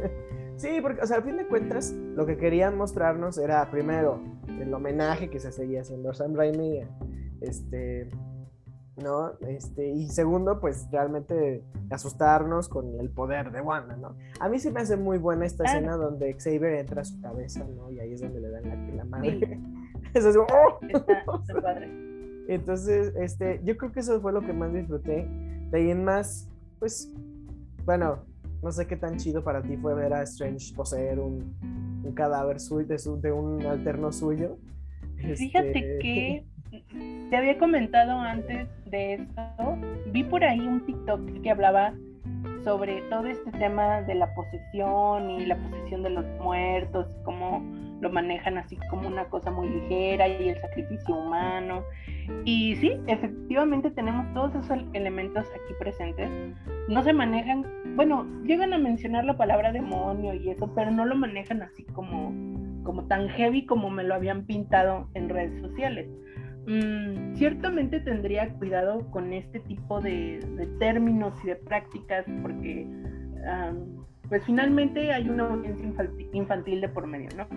sí, 0.57 0.81
porque, 0.81 1.03
o 1.03 1.07
sea, 1.07 1.19
a 1.19 1.23
fin 1.23 1.37
de 1.37 1.47
cuentas, 1.47 1.93
lo 1.93 2.27
que 2.27 2.37
querían 2.37 2.77
mostrarnos 2.77 3.39
era, 3.39 3.71
primero, 3.71 4.21
el 4.49 4.73
homenaje 4.75 5.31
que 5.31 5.39
se 5.39 5.53
seguía 5.53 5.83
haciendo 5.83 6.13
Sam 6.15 6.35
Raimi, 6.35 6.81
este, 7.41 8.09
¿no? 8.97 9.33
Este, 9.41 9.89
y 9.89 10.09
segundo, 10.09 10.61
pues 10.61 10.89
realmente 10.91 11.65
asustarnos 11.91 12.69
con 12.69 13.01
el 13.01 13.11
poder 13.11 13.51
de 13.51 13.61
Wanda, 13.61 13.97
¿no? 13.97 14.17
A 14.41 14.49
mí 14.49 14.59
se 14.59 14.71
me 14.71 14.81
hace 14.81 14.97
muy 14.97 15.19
buena 15.19 15.47
esta 15.47 15.65
escena 15.65 15.97
donde 15.97 16.35
Xavier 16.35 16.75
entra 16.75 17.03
a 17.03 17.05
su 17.05 17.21
cabeza, 17.21 17.65
¿no? 17.65 17.91
Y 17.91 18.01
ahí 18.01 18.13
es 18.13 18.21
donde 18.21 18.41
le 18.41 18.51
dan 18.51 18.69
la, 18.69 18.77
la 18.97 19.05
madre. 19.05 19.61
Eso 20.15 20.29
es 20.29 20.37
como, 20.37 20.49
¡oh! 21.27 21.61
padre. 21.63 21.91
Entonces, 22.49 23.15
este, 23.17 23.61
yo 23.65 23.77
creo 23.77 23.93
que 23.93 24.01
eso 24.01 24.21
fue 24.21 24.33
lo 24.33 24.43
que 24.43 24.53
más 24.53 24.73
disfruté. 24.73 25.27
De 25.71 25.79
ahí 25.79 25.91
en 25.91 26.05
más, 26.05 26.51
pues, 26.79 27.11
bueno, 27.85 28.19
no 28.63 28.73
sé 28.73 28.87
qué 28.87 28.97
tan 28.97 29.17
chido 29.17 29.43
para 29.43 29.63
ti 29.63 29.77
fue 29.77 29.95
ver 29.95 30.13
a 30.13 30.23
Strange 30.23 30.75
poseer 30.75 31.19
un, 31.19 31.55
un 32.05 32.13
cadáver 32.15 32.61
suyo, 32.61 32.87
de, 32.87 32.97
de 33.23 33.33
un 33.33 33.65
alterno 33.65 34.13
suyo. 34.13 34.59
Fíjate 35.17 35.69
este, 35.69 35.99
que 35.99 36.47
te 37.31 37.37
había 37.37 37.59
comentado 37.59 38.13
antes 38.13 38.69
de 38.93 39.15
esto, 39.15 39.43
vi 40.13 40.23
por 40.23 40.45
ahí 40.45 40.61
un 40.61 40.85
TikTok 40.87 41.43
que 41.43 41.51
hablaba 41.51 41.93
sobre 42.63 43.03
todo 43.11 43.27
este 43.27 43.51
tema 43.53 44.03
de 44.03 44.15
la 44.15 44.33
posesión 44.35 45.31
y 45.31 45.47
la 45.47 45.57
posesión 45.57 46.05
de 46.05 46.11
los 46.11 46.25
muertos, 46.41 47.09
cómo 47.25 47.61
lo 48.01 48.11
manejan 48.11 48.59
así 48.59 48.77
como 48.91 49.09
una 49.09 49.25
cosa 49.27 49.51
muy 49.51 49.69
ligera 49.69 50.29
y 50.29 50.49
el 50.49 50.61
sacrificio 50.61 51.15
humano. 51.15 51.83
Y 52.45 52.77
sí, 52.77 52.93
efectivamente 53.07 53.91
tenemos 53.91 54.33
todos 54.35 54.55
esos 54.55 54.79
elementos 54.93 55.47
aquí 55.47 55.75
presentes. 55.79 56.29
No 56.89 57.03
se 57.03 57.13
manejan, 57.13 57.65
bueno, 57.97 58.27
llegan 58.45 58.73
a 58.75 58.79
mencionar 58.79 59.25
la 59.25 59.37
palabra 59.37 59.73
demonio 59.73 60.35
y 60.35 60.51
eso, 60.51 60.73
pero 60.75 60.91
no 60.91 61.05
lo 61.05 61.17
manejan 61.17 61.63
así 61.63 61.85
como, 61.85 62.33
como 62.85 63.07
tan 63.07 63.29
heavy 63.29 63.67
como 63.67 63.91
me 63.91 64.05
lo 64.05 64.15
habían 64.15 64.45
pintado 64.47 65.09
en 65.15 65.29
redes 65.29 65.61
sociales. 65.61 66.09
Mm, 66.67 67.35
ciertamente 67.35 67.99
tendría 68.01 68.49
cuidado 68.51 69.11
con 69.11 69.33
este 69.33 69.59
tipo 69.61 70.01
de, 70.01 70.39
términos 70.79 71.35
y 71.43 71.49
de 71.49 71.57
prácticas 71.57 72.25
porque 72.41 72.87
pues 74.29 74.45
finalmente 74.45 75.13
hay 75.13 75.29
una 75.29 75.49
audiencia 75.49 75.85
infantil 76.33 76.81
de 76.81 76.89
por 76.89 77.07
medio, 77.07 77.29
¿no? 77.37 77.49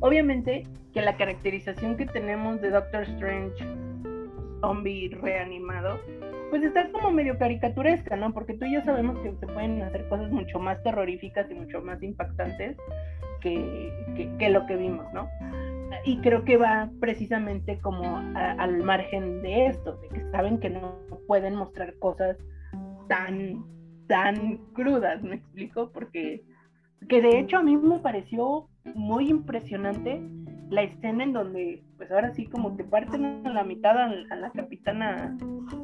Obviamente 0.00 0.64
que 0.92 1.00
la 1.00 1.16
caracterización 1.16 1.96
que 1.96 2.06
tenemos 2.06 2.60
de 2.60 2.70
Doctor 2.70 3.02
Strange, 3.02 3.64
zombie 4.60 5.16
reanimado, 5.22 6.00
pues 6.50 6.64
está 6.64 6.90
como 6.90 7.12
medio 7.12 7.38
caricaturesca, 7.38 8.16
¿no? 8.16 8.34
Porque 8.34 8.54
tú 8.54 8.64
y 8.64 8.74
yo 8.74 8.82
sabemos 8.82 9.18
que 9.20 9.32
se 9.38 9.46
pueden 9.46 9.80
hacer 9.82 10.08
cosas 10.08 10.30
mucho 10.32 10.58
más 10.58 10.82
terroríficas 10.82 11.48
y 11.50 11.54
mucho 11.54 11.80
más 11.80 12.02
impactantes 12.02 12.76
que, 13.40 14.34
que 14.38 14.50
lo 14.50 14.66
que 14.66 14.76
vimos, 14.76 15.06
¿no? 15.14 15.30
Y 16.04 16.18
creo 16.18 16.44
que 16.44 16.56
va 16.56 16.90
precisamente 17.00 17.78
como 17.78 18.16
al 18.34 18.82
margen 18.82 19.42
de 19.42 19.66
esto, 19.66 19.96
de 19.96 20.08
que 20.08 20.30
saben 20.30 20.58
que 20.58 20.70
no 20.70 20.98
pueden 21.26 21.54
mostrar 21.54 21.94
cosas 21.98 22.36
tan, 23.08 23.64
tan 24.06 24.58
crudas, 24.72 25.22
¿me 25.22 25.36
explico? 25.36 25.90
Porque 25.92 26.42
que 27.08 27.22
de 27.22 27.38
hecho 27.38 27.58
a 27.58 27.62
mí 27.62 27.76
me 27.76 27.98
pareció 27.98 28.68
muy 28.94 29.28
impresionante 29.28 30.20
la 30.70 30.82
escena 30.82 31.24
en 31.24 31.32
donde, 31.32 31.82
pues 31.96 32.10
ahora 32.12 32.32
sí, 32.32 32.46
como 32.46 32.76
que 32.76 32.84
parten 32.84 33.44
a 33.44 33.52
la 33.52 33.64
mitad 33.64 33.96
a, 33.98 34.36
la 34.36 34.50
capitana, 34.52 35.36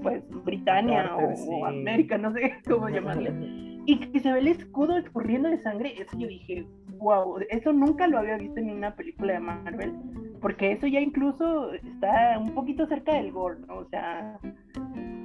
pues, 0.03 0.23
Britannia 0.45 1.17
o, 1.17 1.67
América, 1.67 2.17
no 2.17 2.33
sé 2.33 2.55
cómo 2.69 2.89
llamarle, 2.91 3.76
y 3.87 3.99
que 3.99 4.21
se 4.21 4.33
ve 4.33 4.41
el 4.41 4.49
escudo 4.49 4.97
escurriendo 4.99 5.49
de 5.49 5.59
sangre, 5.59 5.95
eso 6.01 6.19
yo 6.19 6.27
dije, 6.27 6.67
wow, 6.99 7.39
eso 7.51 7.73
nunca 7.73 8.09
lo 8.09 8.19
había 8.19 8.37
visto 8.37 8.59
en 8.59 8.71
una 8.71 8.97
película 8.97 9.35
de 9.35 9.41
Marvel, 9.41 9.95
porque 10.41 10.73
eso 10.73 10.89
ya 10.89 11.01
incluso 11.01 11.73
está 11.73 12.37
un 12.39 12.53
poquito 12.53 12.87
cerca 12.87 13.15
del 13.15 13.31
gore, 13.31 13.61
¿no? 13.67 13.77
O 13.79 13.85
sea, 13.85 14.41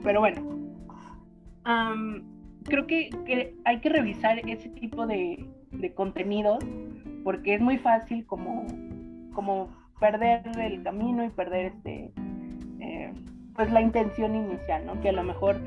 pero 0.03 0.19
bueno, 0.19 0.41
creo 2.65 2.85
que, 2.85 3.09
hay 3.65 3.79
que 3.79 3.89
revisar 3.89 4.37
ese 4.47 4.69
tipo 4.69 5.07
de, 5.07 5.49
contenidos, 5.95 6.63
porque 7.23 7.55
es 7.55 7.61
muy 7.61 7.79
fácil 7.79 8.25
como, 8.27 8.67
como 9.33 9.69
perder 9.99 10.43
el 10.59 10.83
camino 10.83 11.25
y 11.25 11.29
perder 11.29 11.73
este, 11.77 12.11
eh, 12.79 13.11
pues 13.55 13.71
la 13.71 13.81
intención 13.81 14.35
inicial, 14.35 14.85
¿no? 14.85 15.01
Que 15.01 15.09
a 15.09 15.13
lo 15.13 15.23
mejor 15.23 15.59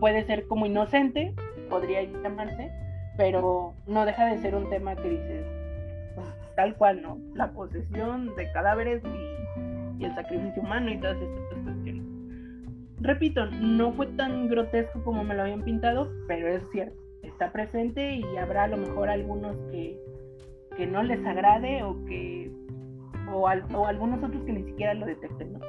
puede 0.00 0.24
ser 0.24 0.46
como 0.46 0.64
inocente, 0.66 1.34
podría 1.74 2.04
llamarse, 2.04 2.70
pero 3.16 3.74
no 3.88 4.06
deja 4.06 4.26
de 4.26 4.38
ser 4.38 4.54
un 4.54 4.70
tema 4.70 4.94
que 4.94 5.10
dices, 5.10 5.44
pues, 6.14 6.28
tal 6.54 6.76
cual, 6.76 7.02
¿no? 7.02 7.18
La 7.34 7.50
posesión 7.50 8.32
de 8.36 8.52
cadáveres 8.52 9.02
y, 9.04 10.04
el 10.04 10.14
sacrificio 10.14 10.62
humano 10.62 10.92
y 10.92 10.98
todas 10.98 11.16
estas 11.16 11.58
cuestiones. 11.64 12.04
Repito, 13.00 13.46
no 13.46 13.92
fue 13.94 14.06
tan 14.08 14.48
grotesco 14.48 15.02
como 15.02 15.24
me 15.24 15.34
lo 15.34 15.42
habían 15.42 15.62
pintado, 15.62 16.12
pero 16.28 16.46
es 16.46 16.62
cierto, 16.70 16.94
está 17.22 17.50
presente 17.50 18.16
y 18.16 18.36
habrá 18.36 18.64
a 18.64 18.68
lo 18.68 18.76
mejor 18.76 19.08
algunos 19.08 19.56
que, 19.72 19.98
que 20.76 20.86
no 20.86 21.02
les 21.02 21.24
agrade 21.26 21.82
o 21.82 22.04
que 22.04 22.52
o 23.32 23.48
algunos 23.48 24.22
otros 24.22 24.44
que 24.44 24.52
ni 24.52 24.62
siquiera 24.62 24.94
lo 24.94 25.06
detecten, 25.06 25.54
¿no? 25.54 25.60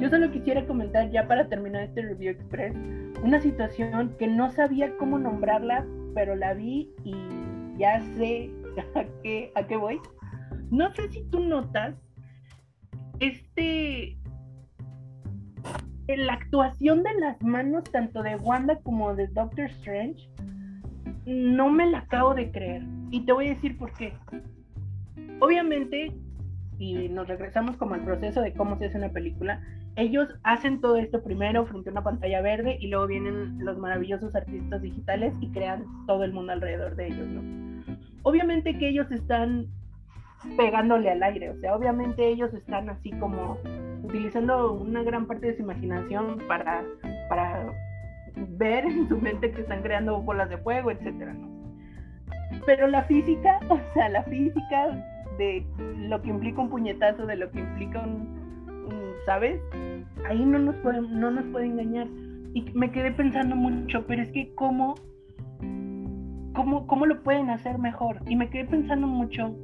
Yo 0.00 0.08
solo 0.10 0.30
quisiera 0.30 0.66
comentar 0.66 1.10
ya 1.10 1.26
para 1.26 1.48
terminar 1.48 1.82
este 1.82 2.02
review 2.02 2.32
express 2.32 2.74
una 3.22 3.40
situación 3.40 4.14
que 4.18 4.26
no 4.26 4.50
sabía 4.50 4.94
cómo 4.98 5.18
nombrarla, 5.18 5.86
pero 6.14 6.36
la 6.36 6.52
vi 6.52 6.92
y 7.04 7.14
ya 7.78 8.00
sé 8.16 8.50
a 8.94 9.04
qué, 9.22 9.50
a 9.54 9.66
qué 9.66 9.76
voy. 9.76 9.98
No 10.70 10.92
sé 10.94 11.08
si 11.08 11.22
tú 11.30 11.40
notas 11.40 11.94
este 13.20 14.18
la 16.06 16.34
actuación 16.34 17.02
de 17.02 17.14
las 17.18 17.42
manos 17.42 17.84
tanto 17.84 18.22
de 18.22 18.36
Wanda 18.36 18.78
como 18.80 19.14
de 19.14 19.26
Doctor 19.28 19.66
Strange 19.66 20.28
no 21.24 21.70
me 21.70 21.90
la 21.90 22.00
acabo 22.00 22.34
de 22.34 22.50
creer 22.50 22.82
y 23.10 23.24
te 23.24 23.32
voy 23.32 23.46
a 23.46 23.54
decir 23.54 23.78
por 23.78 23.92
qué. 23.94 24.12
Obviamente 25.40 26.12
y 26.78 27.08
nos 27.08 27.28
regresamos 27.28 27.76
como 27.76 27.94
al 27.94 28.04
proceso 28.04 28.40
de 28.40 28.52
cómo 28.52 28.76
se 28.78 28.86
hace 28.86 28.98
una 28.98 29.10
película, 29.10 29.60
ellos 29.96 30.28
hacen 30.42 30.80
todo 30.80 30.96
esto 30.96 31.22
primero 31.22 31.66
frente 31.66 31.90
a 31.90 31.92
una 31.92 32.02
pantalla 32.02 32.40
verde 32.42 32.76
y 32.80 32.88
luego 32.88 33.06
vienen 33.06 33.64
los 33.64 33.78
maravillosos 33.78 34.34
artistas 34.34 34.82
digitales 34.82 35.34
y 35.40 35.50
crean 35.50 35.84
todo 36.06 36.24
el 36.24 36.32
mundo 36.32 36.52
alrededor 36.52 36.96
de 36.96 37.06
ellos, 37.08 37.26
¿no? 37.28 37.94
Obviamente 38.22 38.76
que 38.78 38.88
ellos 38.88 39.10
están 39.12 39.66
pegándole 40.56 41.10
al 41.10 41.22
aire, 41.22 41.50
o 41.50 41.56
sea, 41.60 41.74
obviamente 41.74 42.28
ellos 42.28 42.52
están 42.54 42.88
así 42.90 43.10
como 43.12 43.58
utilizando 44.02 44.72
una 44.72 45.02
gran 45.02 45.26
parte 45.26 45.46
de 45.46 45.56
su 45.56 45.62
imaginación 45.62 46.38
para, 46.48 46.84
para 47.28 47.72
ver 48.34 48.84
en 48.84 49.08
su 49.08 49.18
mente 49.18 49.52
que 49.52 49.62
están 49.62 49.82
creando 49.82 50.20
bolas 50.20 50.50
de 50.50 50.58
fuego, 50.58 50.90
etcétera, 50.90 51.32
¿no? 51.32 51.54
Pero 52.66 52.86
la 52.88 53.04
física, 53.04 53.60
o 53.68 53.78
sea, 53.94 54.08
la 54.08 54.22
física 54.24 55.13
de 55.38 55.66
lo 56.08 56.20
que 56.22 56.30
implica 56.30 56.60
un 56.60 56.70
puñetazo, 56.70 57.26
de 57.26 57.36
lo 57.36 57.50
que 57.50 57.60
implica 57.60 58.00
un, 58.00 58.44
¿sabes? 59.26 59.60
Ahí 60.28 60.44
no 60.44 60.58
nos 60.58 60.76
puede, 60.76 61.00
no 61.02 61.30
nos 61.30 61.44
puede 61.46 61.66
engañar. 61.66 62.06
Y 62.54 62.70
me 62.74 62.90
quedé 62.90 63.10
pensando 63.12 63.56
mucho, 63.56 64.06
pero 64.06 64.22
es 64.22 64.30
que 64.30 64.54
cómo, 64.54 64.94
cómo, 66.54 66.86
cómo 66.86 67.06
lo 67.06 67.22
pueden 67.22 67.50
hacer 67.50 67.78
mejor. 67.78 68.20
Y 68.26 68.36
me 68.36 68.48
quedé 68.48 68.64
pensando 68.66 69.06
mucho 69.06 69.54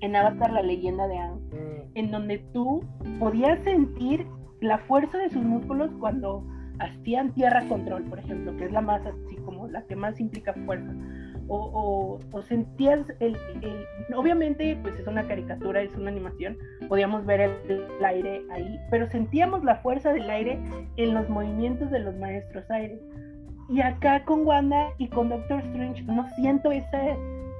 en 0.00 0.16
Avatar, 0.16 0.52
la 0.52 0.62
leyenda 0.62 1.06
de 1.06 1.18
Aang, 1.18 1.40
mm. 1.40 1.90
en 1.94 2.10
donde 2.10 2.38
tú 2.52 2.82
podías 3.18 3.62
sentir 3.64 4.26
la 4.60 4.78
fuerza 4.78 5.18
de 5.18 5.30
sus 5.30 5.42
músculos 5.42 5.90
cuando 5.98 6.44
hacían 6.78 7.32
tierra 7.34 7.66
control, 7.68 8.04
por 8.04 8.18
ejemplo, 8.20 8.56
que 8.56 8.66
es 8.66 8.72
la 8.72 8.80
más 8.80 9.04
así 9.04 9.36
como 9.44 9.68
la 9.68 9.82
que 9.82 9.96
más 9.96 10.18
implica 10.20 10.54
fuerza 10.64 10.92
o, 11.48 12.20
sentías 12.46 13.00
el, 13.20 13.36
obviamente 14.14 14.78
pues 14.82 14.98
es 14.98 15.06
una 15.06 15.26
caricatura, 15.26 15.82
es 15.82 15.94
una 15.96 16.10
animación, 16.10 16.56
podíamos 16.88 17.24
ver 17.26 17.40
el, 17.40 18.04
aire 18.04 18.42
ahí, 18.50 18.78
pero 18.90 19.08
sentíamos 19.08 19.64
la 19.64 19.76
fuerza 19.76 20.12
del 20.12 20.28
aire 20.28 20.60
en 20.96 21.14
los 21.14 21.28
movimientos 21.28 21.90
de 21.90 22.00
los 22.00 22.16
maestros 22.16 22.70
aire. 22.70 23.00
Y 23.70 23.80
acá 23.80 24.24
con 24.24 24.46
Wanda 24.46 24.88
y 24.98 25.08
con 25.08 25.28
Doctor 25.28 25.60
Strange 25.60 26.02
no 26.04 26.26
siento 26.36 26.72
esa, 26.72 27.06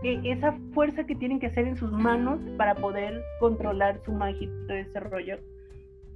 e, 0.03 0.21
esa 0.25 0.53
fuerza 0.73 1.05
que 1.05 1.15
tienen 1.15 1.39
que 1.39 1.49
hacer 1.49 1.67
en 1.67 1.77
sus 1.77 1.93
manos 1.93 2.41
para 2.57 2.75
poder 2.75 3.23
controlar 3.41 4.01
su 4.05 4.13
magia 4.13 4.43
y 4.43 4.67
todo 4.67 4.77
ese 4.77 5.01
rollo. 5.01 5.39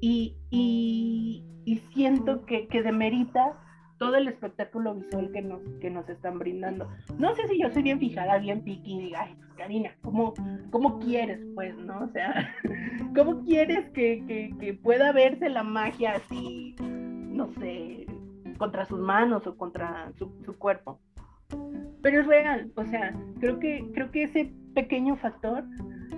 Y, 0.00 0.35
y, 0.50 1.44
y 1.64 1.76
siento 1.92 2.44
que, 2.46 2.66
que 2.68 2.82
demerita 2.82 3.54
todo 4.02 4.16
el 4.16 4.26
espectáculo 4.26 4.96
visual 4.96 5.30
que 5.30 5.42
nos, 5.42 5.60
que 5.80 5.88
nos 5.88 6.08
están 6.08 6.36
brindando. 6.40 6.88
No 7.18 7.36
sé 7.36 7.46
si 7.46 7.62
yo 7.62 7.70
soy 7.70 7.84
bien 7.84 8.00
fijada, 8.00 8.36
bien 8.38 8.60
piqui 8.64 8.94
y 8.96 9.00
diga, 9.04 9.22
ay, 9.22 9.36
pues, 9.38 9.52
Karina, 9.52 9.94
¿cómo, 10.02 10.34
¿cómo, 10.72 10.98
quieres, 10.98 11.38
pues, 11.54 11.76
no? 11.76 12.00
O 12.00 12.08
sea, 12.08 12.52
¿cómo 13.14 13.44
quieres 13.44 13.88
que, 13.90 14.24
que, 14.58 14.74
pueda 14.74 15.12
verse 15.12 15.48
la 15.48 15.62
magia 15.62 16.14
así, 16.16 16.74
no 16.80 17.48
sé, 17.60 18.06
contra 18.58 18.86
sus 18.86 18.98
manos 18.98 19.46
o 19.46 19.56
contra 19.56 20.10
su, 20.18 20.32
su 20.44 20.58
cuerpo? 20.58 20.98
Pero 22.02 22.22
es 22.22 22.26
real, 22.26 22.72
o 22.74 22.84
sea, 22.84 23.14
creo 23.38 23.60
que, 23.60 23.88
creo 23.94 24.10
que 24.10 24.24
ese 24.24 24.52
pequeño 24.74 25.14
factor 25.14 25.62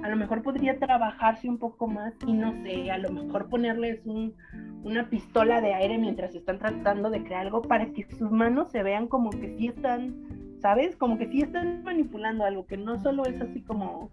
a 0.05 0.09
lo 0.09 0.17
mejor 0.17 0.43
podría 0.43 0.79
trabajarse 0.79 1.49
un 1.49 1.57
poco 1.57 1.87
más 1.87 2.13
y 2.27 2.35
no 2.35 2.53
sé, 2.63 2.91
a 2.91 2.99
lo 2.99 3.09
mejor 3.09 3.49
ponerles 3.49 4.05
un, 4.05 4.35
una 4.83 5.09
pistola 5.09 5.63
de 5.63 5.73
aire 5.73 5.97
mientras 5.97 6.35
están 6.35 6.59
tratando 6.59 7.09
de 7.09 7.25
crear 7.25 7.47
algo 7.47 7.63
para 7.63 7.87
que 7.87 8.05
sus 8.11 8.31
manos 8.31 8.71
se 8.71 8.83
vean 8.83 9.09
como 9.09 9.31
que 9.31 9.57
sí 9.57 9.69
están, 9.69 10.15
¿sabes? 10.61 10.95
Como 10.97 11.17
que 11.17 11.29
sí 11.29 11.41
están 11.41 11.83
manipulando 11.85 12.45
algo, 12.45 12.67
que 12.67 12.77
no 12.77 12.99
solo 12.99 13.25
es 13.25 13.41
así 13.41 13.63
como 13.63 14.11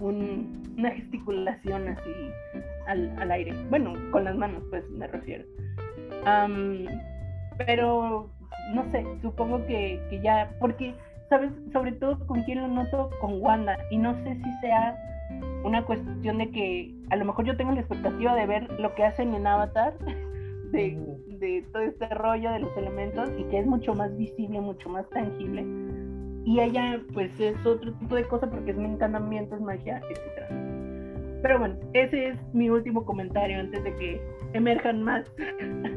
una 0.00 0.90
gesticulación 0.92 1.88
así 1.88 2.10
al, 2.86 3.30
aire. 3.30 3.52
Bueno, 3.68 3.92
con 4.12 4.24
las 4.24 4.36
manos, 4.36 4.62
pues 4.70 4.88
me 4.88 5.06
refiero. 5.06 5.44
pero 7.58 8.30
no 8.72 8.90
sé, 8.90 9.04
supongo 9.20 9.66
que, 9.66 10.00
que 10.08 10.18
ya, 10.22 10.50
porque, 10.60 10.94
¿sabes? 11.28 11.52
Sobre 11.74 11.92
todo 11.92 12.26
con 12.26 12.42
quién 12.44 12.62
lo 12.62 12.68
noto, 12.68 13.10
con 13.20 13.42
Wanda, 13.42 13.76
y 13.90 13.98
no 13.98 14.14
sé 14.24 14.34
si 14.36 14.60
sea 14.62 14.96
una 15.66 15.84
cuestión 15.84 16.38
de 16.38 16.50
que 16.50 16.94
a 17.10 17.16
lo 17.16 17.24
mejor 17.24 17.44
yo 17.44 17.56
tengo 17.56 17.72
la 17.72 17.80
expectativa 17.80 18.36
de 18.36 18.46
ver 18.46 18.80
lo 18.80 18.94
que 18.94 19.04
hacen 19.04 19.34
en 19.34 19.46
Avatar, 19.46 19.98
de, 20.72 21.64
todo 21.72 21.82
este 21.82 22.08
rollo 22.08 22.50
de 22.52 22.60
los 22.60 22.76
elementos 22.76 23.30
y 23.36 23.44
que 23.44 23.58
es 23.58 23.66
mucho 23.66 23.94
más 23.94 24.16
visible, 24.16 24.60
mucho 24.60 24.88
más 24.88 25.08
tangible. 25.10 25.66
Y 26.44 26.60
ella 26.60 27.00
pues 27.12 27.38
es 27.40 27.54
otro 27.66 27.92
tipo 27.94 28.14
de 28.14 28.24
cosa 28.28 28.48
porque 28.48 28.70
es 28.70 28.78
encantamiento, 28.78 29.56
es 29.56 29.60
magia, 29.60 30.00
etc. 30.08 31.42
Pero 31.42 31.58
bueno, 31.58 31.76
ese 31.92 32.28
es 32.28 32.54
mi 32.54 32.70
último 32.70 33.04
comentario 33.04 33.58
antes 33.58 33.82
de 33.82 33.94
que 33.96 34.20
emerjan 34.52 35.02
más, 35.02 35.26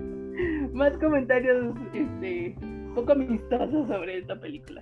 más 0.74 0.98
comentarios 0.98 1.76
este, 1.94 2.56
poco 2.96 3.12
amistosos 3.12 3.88
sobre 3.88 4.18
esta 4.18 4.40
película. 4.40 4.82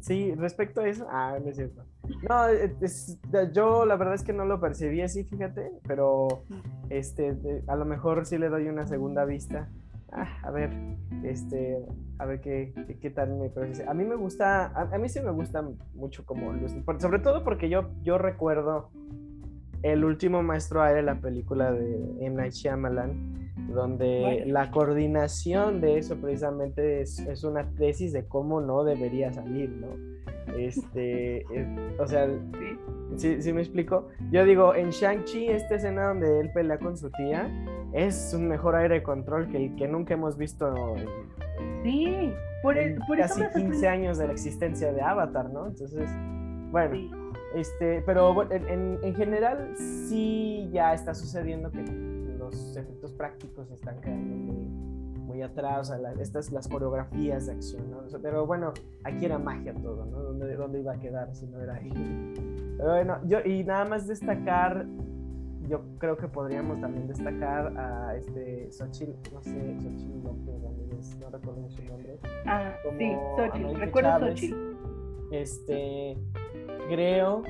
Sí, 0.00 0.34
respecto 0.36 0.80
a 0.80 0.88
eso, 0.88 1.06
ah, 1.10 1.36
no 1.42 1.50
es 1.50 1.56
cierto. 1.56 1.89
No, 2.28 2.48
eh, 2.48 2.74
yo 3.52 3.84
la 3.86 3.96
verdad 3.96 4.14
es 4.14 4.22
que 4.22 4.32
no 4.32 4.44
lo 4.44 4.60
percibí 4.60 5.00
así, 5.00 5.24
fíjate, 5.24 5.70
pero 5.86 6.44
este, 6.88 7.36
a 7.66 7.76
lo 7.76 7.84
mejor 7.84 8.26
sí 8.26 8.38
le 8.38 8.48
doy 8.48 8.68
una 8.68 8.86
segunda 8.86 9.24
vista. 9.24 9.68
Ah, 10.12 10.28
a 10.42 10.50
ver, 10.50 10.70
este, 11.22 11.78
a 12.18 12.26
ver 12.26 12.40
qué, 12.40 12.72
qué, 13.00 13.10
tal 13.10 13.36
me 13.36 13.48
parece. 13.48 13.88
A 13.88 13.94
mí 13.94 14.04
me 14.04 14.16
gusta, 14.16 14.66
a, 14.66 14.98
mí 14.98 15.08
sí 15.08 15.20
me 15.20 15.30
gusta 15.30 15.64
mucho 15.94 16.26
como 16.26 16.52
sobre 16.98 17.20
todo 17.20 17.44
porque 17.44 17.68
yo, 17.68 17.90
yo 18.02 18.18
recuerdo 18.18 18.90
el 19.82 20.04
último 20.04 20.42
maestro 20.42 20.82
aire, 20.82 21.02
la 21.02 21.20
película 21.20 21.72
de 21.72 21.94
M. 22.20 22.36
Night 22.36 22.52
Shyamalan, 22.52 23.52
donde 23.72 24.44
la 24.46 24.70
coordinación 24.70 25.80
de 25.80 25.98
eso 25.98 26.16
precisamente 26.16 27.02
es, 27.02 27.20
es, 27.20 27.44
una 27.44 27.70
tesis 27.70 28.12
de 28.12 28.26
cómo 28.26 28.60
no 28.60 28.84
debería 28.84 29.32
salir, 29.32 29.70
¿no? 29.70 29.88
Este, 30.56 31.44
o 31.98 32.06
sea, 32.06 32.28
¿sí, 33.16 33.42
¿sí, 33.42 33.52
me 33.52 33.60
explico? 33.60 34.08
Yo 34.30 34.44
digo, 34.44 34.74
en 34.74 34.90
Shang-Chi, 34.90 35.48
esta 35.48 35.76
escena 35.76 36.08
donde 36.08 36.40
él 36.40 36.50
pelea 36.52 36.78
con 36.78 36.96
su 36.96 37.10
tía, 37.10 37.48
es 37.92 38.32
un 38.34 38.48
mejor 38.48 38.76
aire 38.76 38.96
de 38.96 39.02
control 39.02 39.50
que 39.50 39.56
el 39.56 39.76
que 39.76 39.88
nunca 39.88 40.14
hemos 40.14 40.36
visto 40.36 40.96
en, 40.96 41.08
sí, 41.82 42.32
por, 42.62 42.78
e, 42.78 42.96
casi 43.16 43.42
15 43.54 43.88
años 43.88 44.18
de 44.18 44.26
la 44.26 44.32
existencia 44.32 44.92
de 44.92 45.00
Avatar, 45.00 45.50
¿no? 45.50 45.66
Entonces, 45.66 46.08
bueno, 46.70 46.94
este, 47.54 48.02
pero 48.06 48.50
en, 48.52 48.98
en, 49.02 49.14
general 49.14 49.74
sí 49.76 50.68
ya 50.72 50.94
está 50.94 51.14
sucediendo 51.14 51.70
que 51.70 51.82
los 52.38 52.76
efectos 52.76 53.12
prácticos 53.12 53.70
están 53.70 54.00
cayendo 54.00 54.59
muy, 55.40 55.50
atrás, 55.50 55.90
o 55.90 55.96
sea, 55.96 56.12
estas 56.20 56.52
las 56.52 56.68
coreografías 56.68 57.46
de 57.46 57.52
acción, 57.52 57.90
¿no? 57.90 58.02
pero 58.22 58.46
bueno, 58.46 58.72
aquí 59.04 59.24
era 59.24 59.38
magia 59.38 59.74
todo, 59.74 60.04
¿no? 60.06 60.22
¿Dónde, 60.22 60.54
¿Dónde 60.56 60.80
iba 60.80 60.92
a 60.92 60.98
quedar 60.98 61.34
si 61.34 61.46
no 61.46 61.60
era 61.60 61.74
ahí? 61.74 62.34
Pero 62.76 62.90
bueno, 62.90 63.18
yo, 63.26 63.40
y 63.44 63.64
nada 63.64 63.84
más 63.84 64.06
destacar, 64.06 64.86
yo 65.68 65.82
creo 65.98 66.16
que 66.16 66.28
podríamos 66.28 66.80
también 66.80 67.06
destacar 67.06 67.76
a 67.78 68.16
este 68.16 68.70
Xochitl, 68.70 69.12
no 69.32 69.42
sé, 69.42 69.76
Xochitl 69.80 70.22
López 70.24 70.60
no 71.18 71.30
recuerdo 71.30 71.70
su 71.70 71.82
nombre. 71.84 72.18
Ah, 72.46 72.74
sí, 72.98 73.12
Xochitl, 73.36 73.80
recuerdo 73.80 74.28
Xochitl. 74.28 74.56
Este, 75.32 76.16
creo 76.88 77.42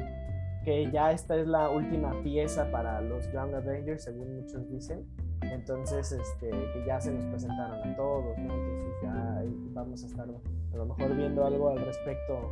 que 0.64 0.90
ya 0.90 1.12
esta 1.12 1.36
es 1.36 1.46
la 1.46 1.70
última 1.70 2.22
pieza 2.22 2.70
para 2.70 3.00
los 3.00 3.30
Young 3.32 3.54
Avengers, 3.54 4.04
según 4.04 4.36
muchos 4.36 4.68
dicen. 4.70 5.06
Entonces, 5.42 6.12
este, 6.12 6.50
que 6.50 6.84
ya 6.86 7.00
se 7.00 7.12
nos 7.12 7.24
presentaron 7.24 7.88
a 7.88 7.96
todos, 7.96 8.38
¿no? 8.38 8.54
Entonces 8.54 8.94
ya 9.02 9.44
vamos 9.72 10.02
a 10.02 10.06
estar 10.06 10.28
a 10.72 10.76
lo 10.76 10.86
mejor 10.86 11.16
viendo 11.16 11.44
algo 11.44 11.70
al 11.70 11.84
respecto 11.84 12.50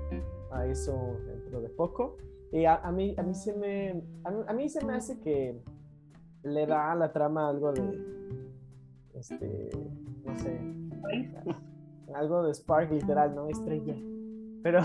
a 0.51 0.67
eso 0.67 1.17
dentro 1.27 1.61
de 1.61 1.69
poco. 1.69 2.17
Y 2.51 2.65
a, 2.65 2.79
mí, 2.91 3.15
a, 3.19 3.23
mí, 3.23 3.35
se 3.35 3.55
me, 3.55 4.03
a, 4.25 4.53
mí 4.55 4.69
se 4.69 4.85
me 4.85 4.95
hace 4.95 5.21
que 5.21 5.61
le 6.43 6.67
da 6.67 6.93
a 6.93 6.95
la 6.95 7.13
trama 7.13 7.49
algo 7.49 7.73
de, 7.73 8.01
este, 9.15 9.71
no 10.25 10.39
sé, 10.39 10.59
algo 12.15 12.43
de 12.45 12.55
Spark 12.55 12.91
literal, 12.91 13.35
¿no? 13.35 13.49
Estrella. 13.49 13.95
Pero 14.63 14.81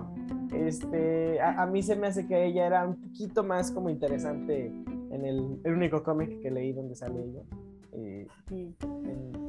este, 0.52 1.40
a, 1.40 1.64
mí 1.66 1.82
se 1.82 1.96
me 1.96 2.08
hace 2.08 2.26
que 2.26 2.46
ella 2.46 2.66
era 2.66 2.86
un 2.86 3.00
poquito 3.00 3.44
más 3.44 3.70
como 3.70 3.90
interesante 3.90 4.72
en 5.14 5.24
el, 5.24 5.60
único 5.64 6.02
cómic 6.02 6.40
que 6.40 6.50
leí 6.50 6.72
donde 6.72 6.94
sale 6.94 7.20
ella. 7.22 7.42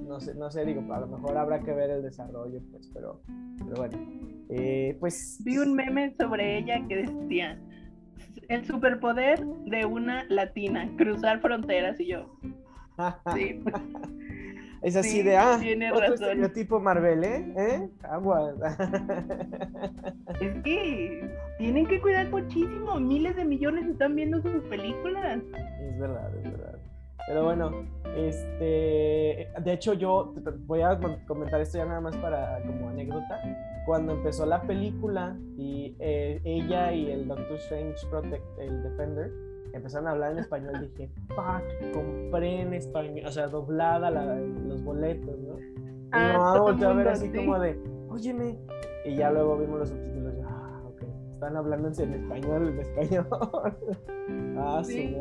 no, 0.08 0.20
sé, 0.20 0.36
no 0.36 0.52
sé, 0.52 0.66
digo, 0.66 0.82
a 0.94 1.00
lo 1.00 1.08
mejor 1.08 1.38
habrá 1.38 1.60
que 1.60 1.74
ver 1.74 1.90
el 1.90 2.04
desarrollo, 2.04 2.62
pues, 2.72 2.90
pero, 2.94 3.22
pero 3.58 3.76
bueno. 3.76 3.98
Eh, 4.50 4.96
pues. 5.00 5.42
Vi 5.44 5.58
un 5.58 5.74
meme 5.74 6.16
sobre 6.18 6.60
ella 6.60 6.86
que 6.88 6.98
decía: 6.98 7.60
el 8.48 8.66
superpoder 8.66 9.46
de 9.46 9.86
una 9.86 10.26
latina, 10.30 10.90
cruzar 10.98 11.42
fronteras, 11.42 12.00
y 12.00 12.08
yo. 12.08 12.38
sí. 13.34 13.62
Es 14.86 14.96
así 14.96 15.24
de, 15.24 15.36
ah, 15.36 15.60
otro 15.96 16.14
estereotipo 16.14 16.80
Marvel, 16.80 17.24
¿eh? 17.24 17.54
¿Eh? 17.58 17.90
Agua. 18.04 18.54
Es 20.40 20.64
que 20.64 21.28
tienen 21.58 21.88
que 21.88 22.00
cuidar 22.00 22.30
muchísimo. 22.30 23.00
Miles 23.00 23.36
de 23.36 23.46
millones 23.46 23.88
están 23.88 24.16
viendo 24.16 24.40
sus 24.44 24.64
películas. 24.66 25.40
Es 25.82 26.00
verdad, 26.00 26.32
es 26.38 26.52
verdad. 26.52 26.80
Pero 27.28 27.46
bueno, 27.46 27.88
este, 28.16 29.50
de 29.60 29.74
hecho 29.74 29.94
yo 29.94 30.36
voy 30.68 30.82
a 30.82 31.00
comentar 31.26 31.60
esto 31.62 31.80
ya 31.80 31.86
nada 31.86 32.02
más 32.02 32.16
para 32.18 32.62
como 32.68 32.90
anécdota. 32.90 33.42
Cuando 33.88 34.14
empezó 34.14 34.46
la 34.46 34.62
película 34.62 35.36
y 35.58 35.96
eh, 36.00 36.40
ella 36.44 36.94
y 36.94 37.10
el 37.10 37.28
Doctor 37.28 37.58
Strange 37.58 38.06
Protect, 38.12 38.46
el 38.60 38.84
Defender, 38.84 39.32
empezaron 39.76 40.08
a 40.08 40.12
hablar 40.12 40.32
en 40.32 40.40
español, 40.40 40.80
dije, 40.82 41.12
fuck, 41.30 41.94
compré 41.94 42.62
en 42.62 42.74
español, 42.74 43.26
o 43.26 43.32
sea, 43.32 43.48
doblada 43.48 44.10
los 44.10 44.84
boletos, 44.84 45.38
¿no? 45.40 45.60
Y 45.60 46.10
ah, 46.12 46.54
no, 46.56 46.64
volteó 46.64 46.90
a 46.90 46.94
ver 46.94 47.08
así 47.10 47.30
como 47.30 47.60
de, 47.60 47.78
óyeme, 48.10 48.58
y 49.06 49.16
ya 49.16 49.32
luego 49.32 49.58
vimos 49.58 49.80
los 49.80 49.90
subtítulos, 49.90 50.34
ah, 50.46 50.82
ok, 50.88 51.04
están 51.34 51.58
hablando 51.58 51.90
en 51.90 52.14
español, 52.14 52.70
en 52.70 52.80
español. 52.80 53.28
ah, 54.58 54.82
sí, 54.84 55.16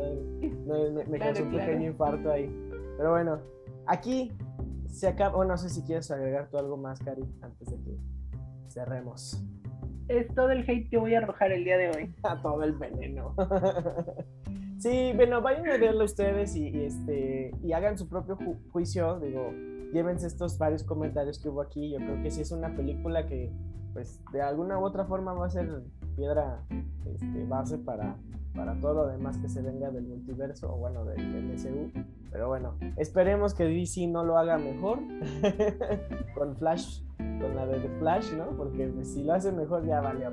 me, 0.65 1.05
me, 1.05 1.19
causó 1.19 1.43
un 1.43 1.51
pequeño 1.51 1.87
infarto 1.89 2.31
ahí. 2.31 2.49
Pero 2.97 3.11
bueno, 3.11 3.39
aquí 3.87 4.31
se 4.87 5.07
acaba, 5.07 5.35
bueno, 5.35 5.51
no 5.51 5.57
sé 5.57 5.69
si 5.69 5.83
quieres 5.83 6.09
agregar 6.11 6.47
tú 6.49 6.57
algo 6.57 6.77
más, 6.77 6.99
Cari, 6.99 7.23
antes 7.41 7.69
de 7.69 7.81
que 7.81 7.97
cerremos 8.69 9.45
es 10.07 10.27
todo 10.35 10.51
el 10.51 10.69
hate 10.69 10.89
que 10.89 10.97
voy 10.97 11.15
a 11.15 11.19
arrojar 11.19 11.51
el 11.51 11.63
día 11.63 11.77
de 11.77 11.89
hoy. 11.89 12.15
A 12.23 12.41
todo 12.41 12.63
el 12.63 12.73
veneno. 12.73 13.35
sí, 14.79 15.13
bueno, 15.15 15.41
vayan 15.41 15.67
a 15.69 15.77
verlo 15.77 16.05
ustedes 16.05 16.55
y, 16.55 16.67
este, 16.83 17.51
y 17.63 17.73
hagan 17.73 17.97
su 17.97 18.07
propio 18.07 18.37
juicio. 18.71 19.19
Digo, 19.19 19.51
llévense 19.93 20.27
estos 20.27 20.57
varios 20.57 20.83
comentarios 20.83 21.39
que 21.39 21.49
hubo 21.49 21.61
aquí. 21.61 21.91
Yo 21.91 21.97
creo 21.97 22.21
que 22.21 22.31
sí 22.31 22.41
es 22.41 22.51
una 22.51 22.75
película 22.75 23.25
que, 23.25 23.51
pues, 23.93 24.21
de 24.31 24.41
alguna 24.41 24.79
u 24.79 24.83
otra 24.83 25.05
forma 25.05 25.33
va 25.33 25.47
a 25.47 25.49
ser 25.49 25.83
piedra 26.15 26.63
este, 27.05 27.45
base 27.45 27.77
para, 27.77 28.15
para 28.55 28.79
todo 28.79 28.93
lo 28.93 29.07
demás 29.07 29.37
que 29.37 29.49
se 29.49 29.61
venga 29.61 29.91
del 29.91 30.05
multiverso 30.05 30.73
o 30.73 30.77
bueno, 30.77 31.05
del 31.05 31.43
MCU. 31.43 31.91
Pero 32.31 32.47
bueno, 32.47 32.75
esperemos 32.97 33.53
que 33.53 33.65
DC 33.65 34.07
no 34.07 34.23
lo 34.23 34.37
haga 34.37 34.57
mejor 34.57 34.99
con 36.35 36.55
Flash 36.57 37.01
con 37.17 37.55
la 37.55 37.65
de 37.65 37.79
The 37.79 37.89
Flash, 37.99 38.33
¿no? 38.33 38.49
Porque 38.57 38.87
pues, 38.87 39.13
si 39.13 39.23
lo 39.23 39.33
hace 39.33 39.51
mejor 39.51 39.85
ya 39.85 40.01
vale. 40.01 40.25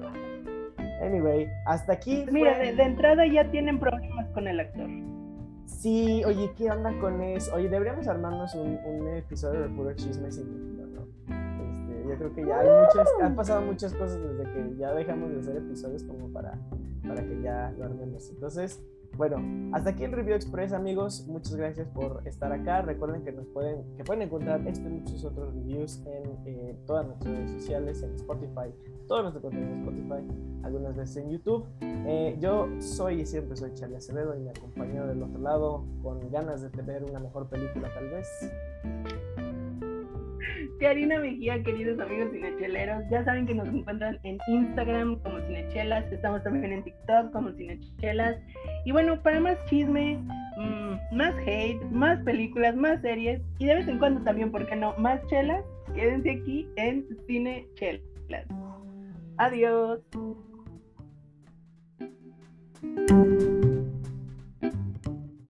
Anyway, 1.03 1.51
hasta 1.67 1.95
aquí. 1.95 2.25
Mira, 2.31 2.57
de, 2.59 2.71
entrada 2.71 3.27
ya 3.27 3.51
tienen 3.51 3.79
problemas 3.81 4.29
con 4.29 4.47
el 4.47 4.61
actor. 4.61 4.89
Sí, 5.67 6.23
oye, 6.25 6.53
¿qué 6.57 6.71
onda 6.71 6.97
con 7.01 7.21
eso? 7.23 7.55
Oye, 7.57 7.69
deberíamos 7.69 8.07
armarnos 8.07 8.55
un, 8.55 9.09
episodio 9.09 9.63
de 9.63 9.69
puro 9.71 9.93
chisme 9.95 10.31
sin 10.31 10.77
¿no? 10.77 11.03
Este, 11.27 12.09
yo 12.09 12.17
creo 12.19 12.35
que 12.35 12.47
ya 12.47 12.61
hay 12.61 12.69
muchas, 12.69 13.09
han 13.21 13.35
pasado 13.35 13.63
muchas 13.63 13.93
cosas 13.95 14.21
desde 14.23 14.53
que 14.53 14.77
ya 14.77 14.93
dejamos 14.93 15.33
de 15.33 15.41
hacer 15.41 15.57
episodios 15.57 16.05
como 16.05 16.33
para, 16.33 16.57
para 17.07 17.23
que 17.25 17.41
ya 17.43 17.75
lo 17.77 17.85
armemos. 17.85 18.31
Entonces, 18.31 18.81
bueno, 19.17 19.37
hasta 19.73 19.91
aquí 19.91 20.05
el 20.05 20.13
Review 20.13 20.35
Express, 20.35 20.73
amigos. 20.73 21.27
Muchas 21.29 21.55
gracias 21.55 21.89
por 21.89 22.23
estar 22.27 22.53
acá. 22.53 22.83
Recuerden 22.83 23.23
que 23.23 23.33
nos 23.33 23.47
pueden, 23.47 23.85
que 23.97 24.05
pueden 24.05 24.23
encontrar 24.23 24.67
este 24.67 24.89
y 24.89 24.93
muchos 24.93 25.25
otros 25.25 25.55
reviews 25.55 26.03
en 26.07 26.39
eh, 26.47 26.77
todas 26.87 27.07
nuestras 27.07 27.35
redes 27.35 27.51
sociales, 27.51 28.03
en 28.03 28.15
Spotify, 28.15 28.75
todo 29.09 29.23
nuestro 29.23 29.43
contenido 29.43 29.73
en 29.73 29.79
Spotify, 29.81 30.63
algunas 30.65 30.97
veces 30.97 31.17
en 31.19 31.31
YouTube. 31.31 31.67
Eh, 31.81 32.37
yo 32.41 32.69
soy 32.81 33.21
y 33.21 33.27
siempre 33.27 33.57
soy 33.57 33.73
Charlie 33.75 33.97
Acevedo 33.97 34.35
y 34.37 34.41
me 34.41 34.51
acompaño 34.51 35.07
del 35.07 35.23
otro 35.23 35.41
lado 35.41 35.85
con 36.03 36.31
ganas 36.31 36.63
de 36.63 36.71
tener 36.71 37.05
una 37.05 37.21
mejor 37.21 37.49
película, 37.49 37.89
tal 37.95 38.09
vez. 38.09 38.29
Karina 40.83 41.21
Mejía, 41.21 41.63
queridos 41.63 42.01
amigos 42.01 42.33
cinecheleros. 42.33 43.05
Ya 43.09 43.25
saben 43.25 43.47
que 43.47 43.55
nos 43.55 43.69
encuentran 43.69 44.19
en 44.25 44.39
Instagram 44.49 45.21
como 45.21 45.39
Cinechelas, 45.47 46.11
estamos 46.11 46.43
también 46.43 46.73
en 46.73 46.83
TikTok 46.83 47.31
como 47.31 47.53
Cinechelas. 47.53 48.37
Y 48.85 48.91
bueno, 48.91 49.23
para 49.23 49.39
más 49.39 49.57
chisme, 49.67 50.19
mm, 50.57 51.17
más 51.17 51.35
hate, 51.47 51.81
más 51.93 52.19
películas, 52.25 52.75
más 52.75 53.01
series 53.01 53.41
y 53.61 53.67
de 53.67 53.77
vez 53.77 53.87
en 53.87 54.01
cuando 54.01 54.23
también, 54.23 54.51
¿por 54.51 54.67
qué 54.67 54.75
no? 54.75 54.93
Más 54.99 55.25
chelas, 55.29 55.65
quédense 55.95 56.33
aquí 56.33 56.69
en 56.75 57.07
Cinechelas. 57.29 58.49
Adiós. 59.37 60.01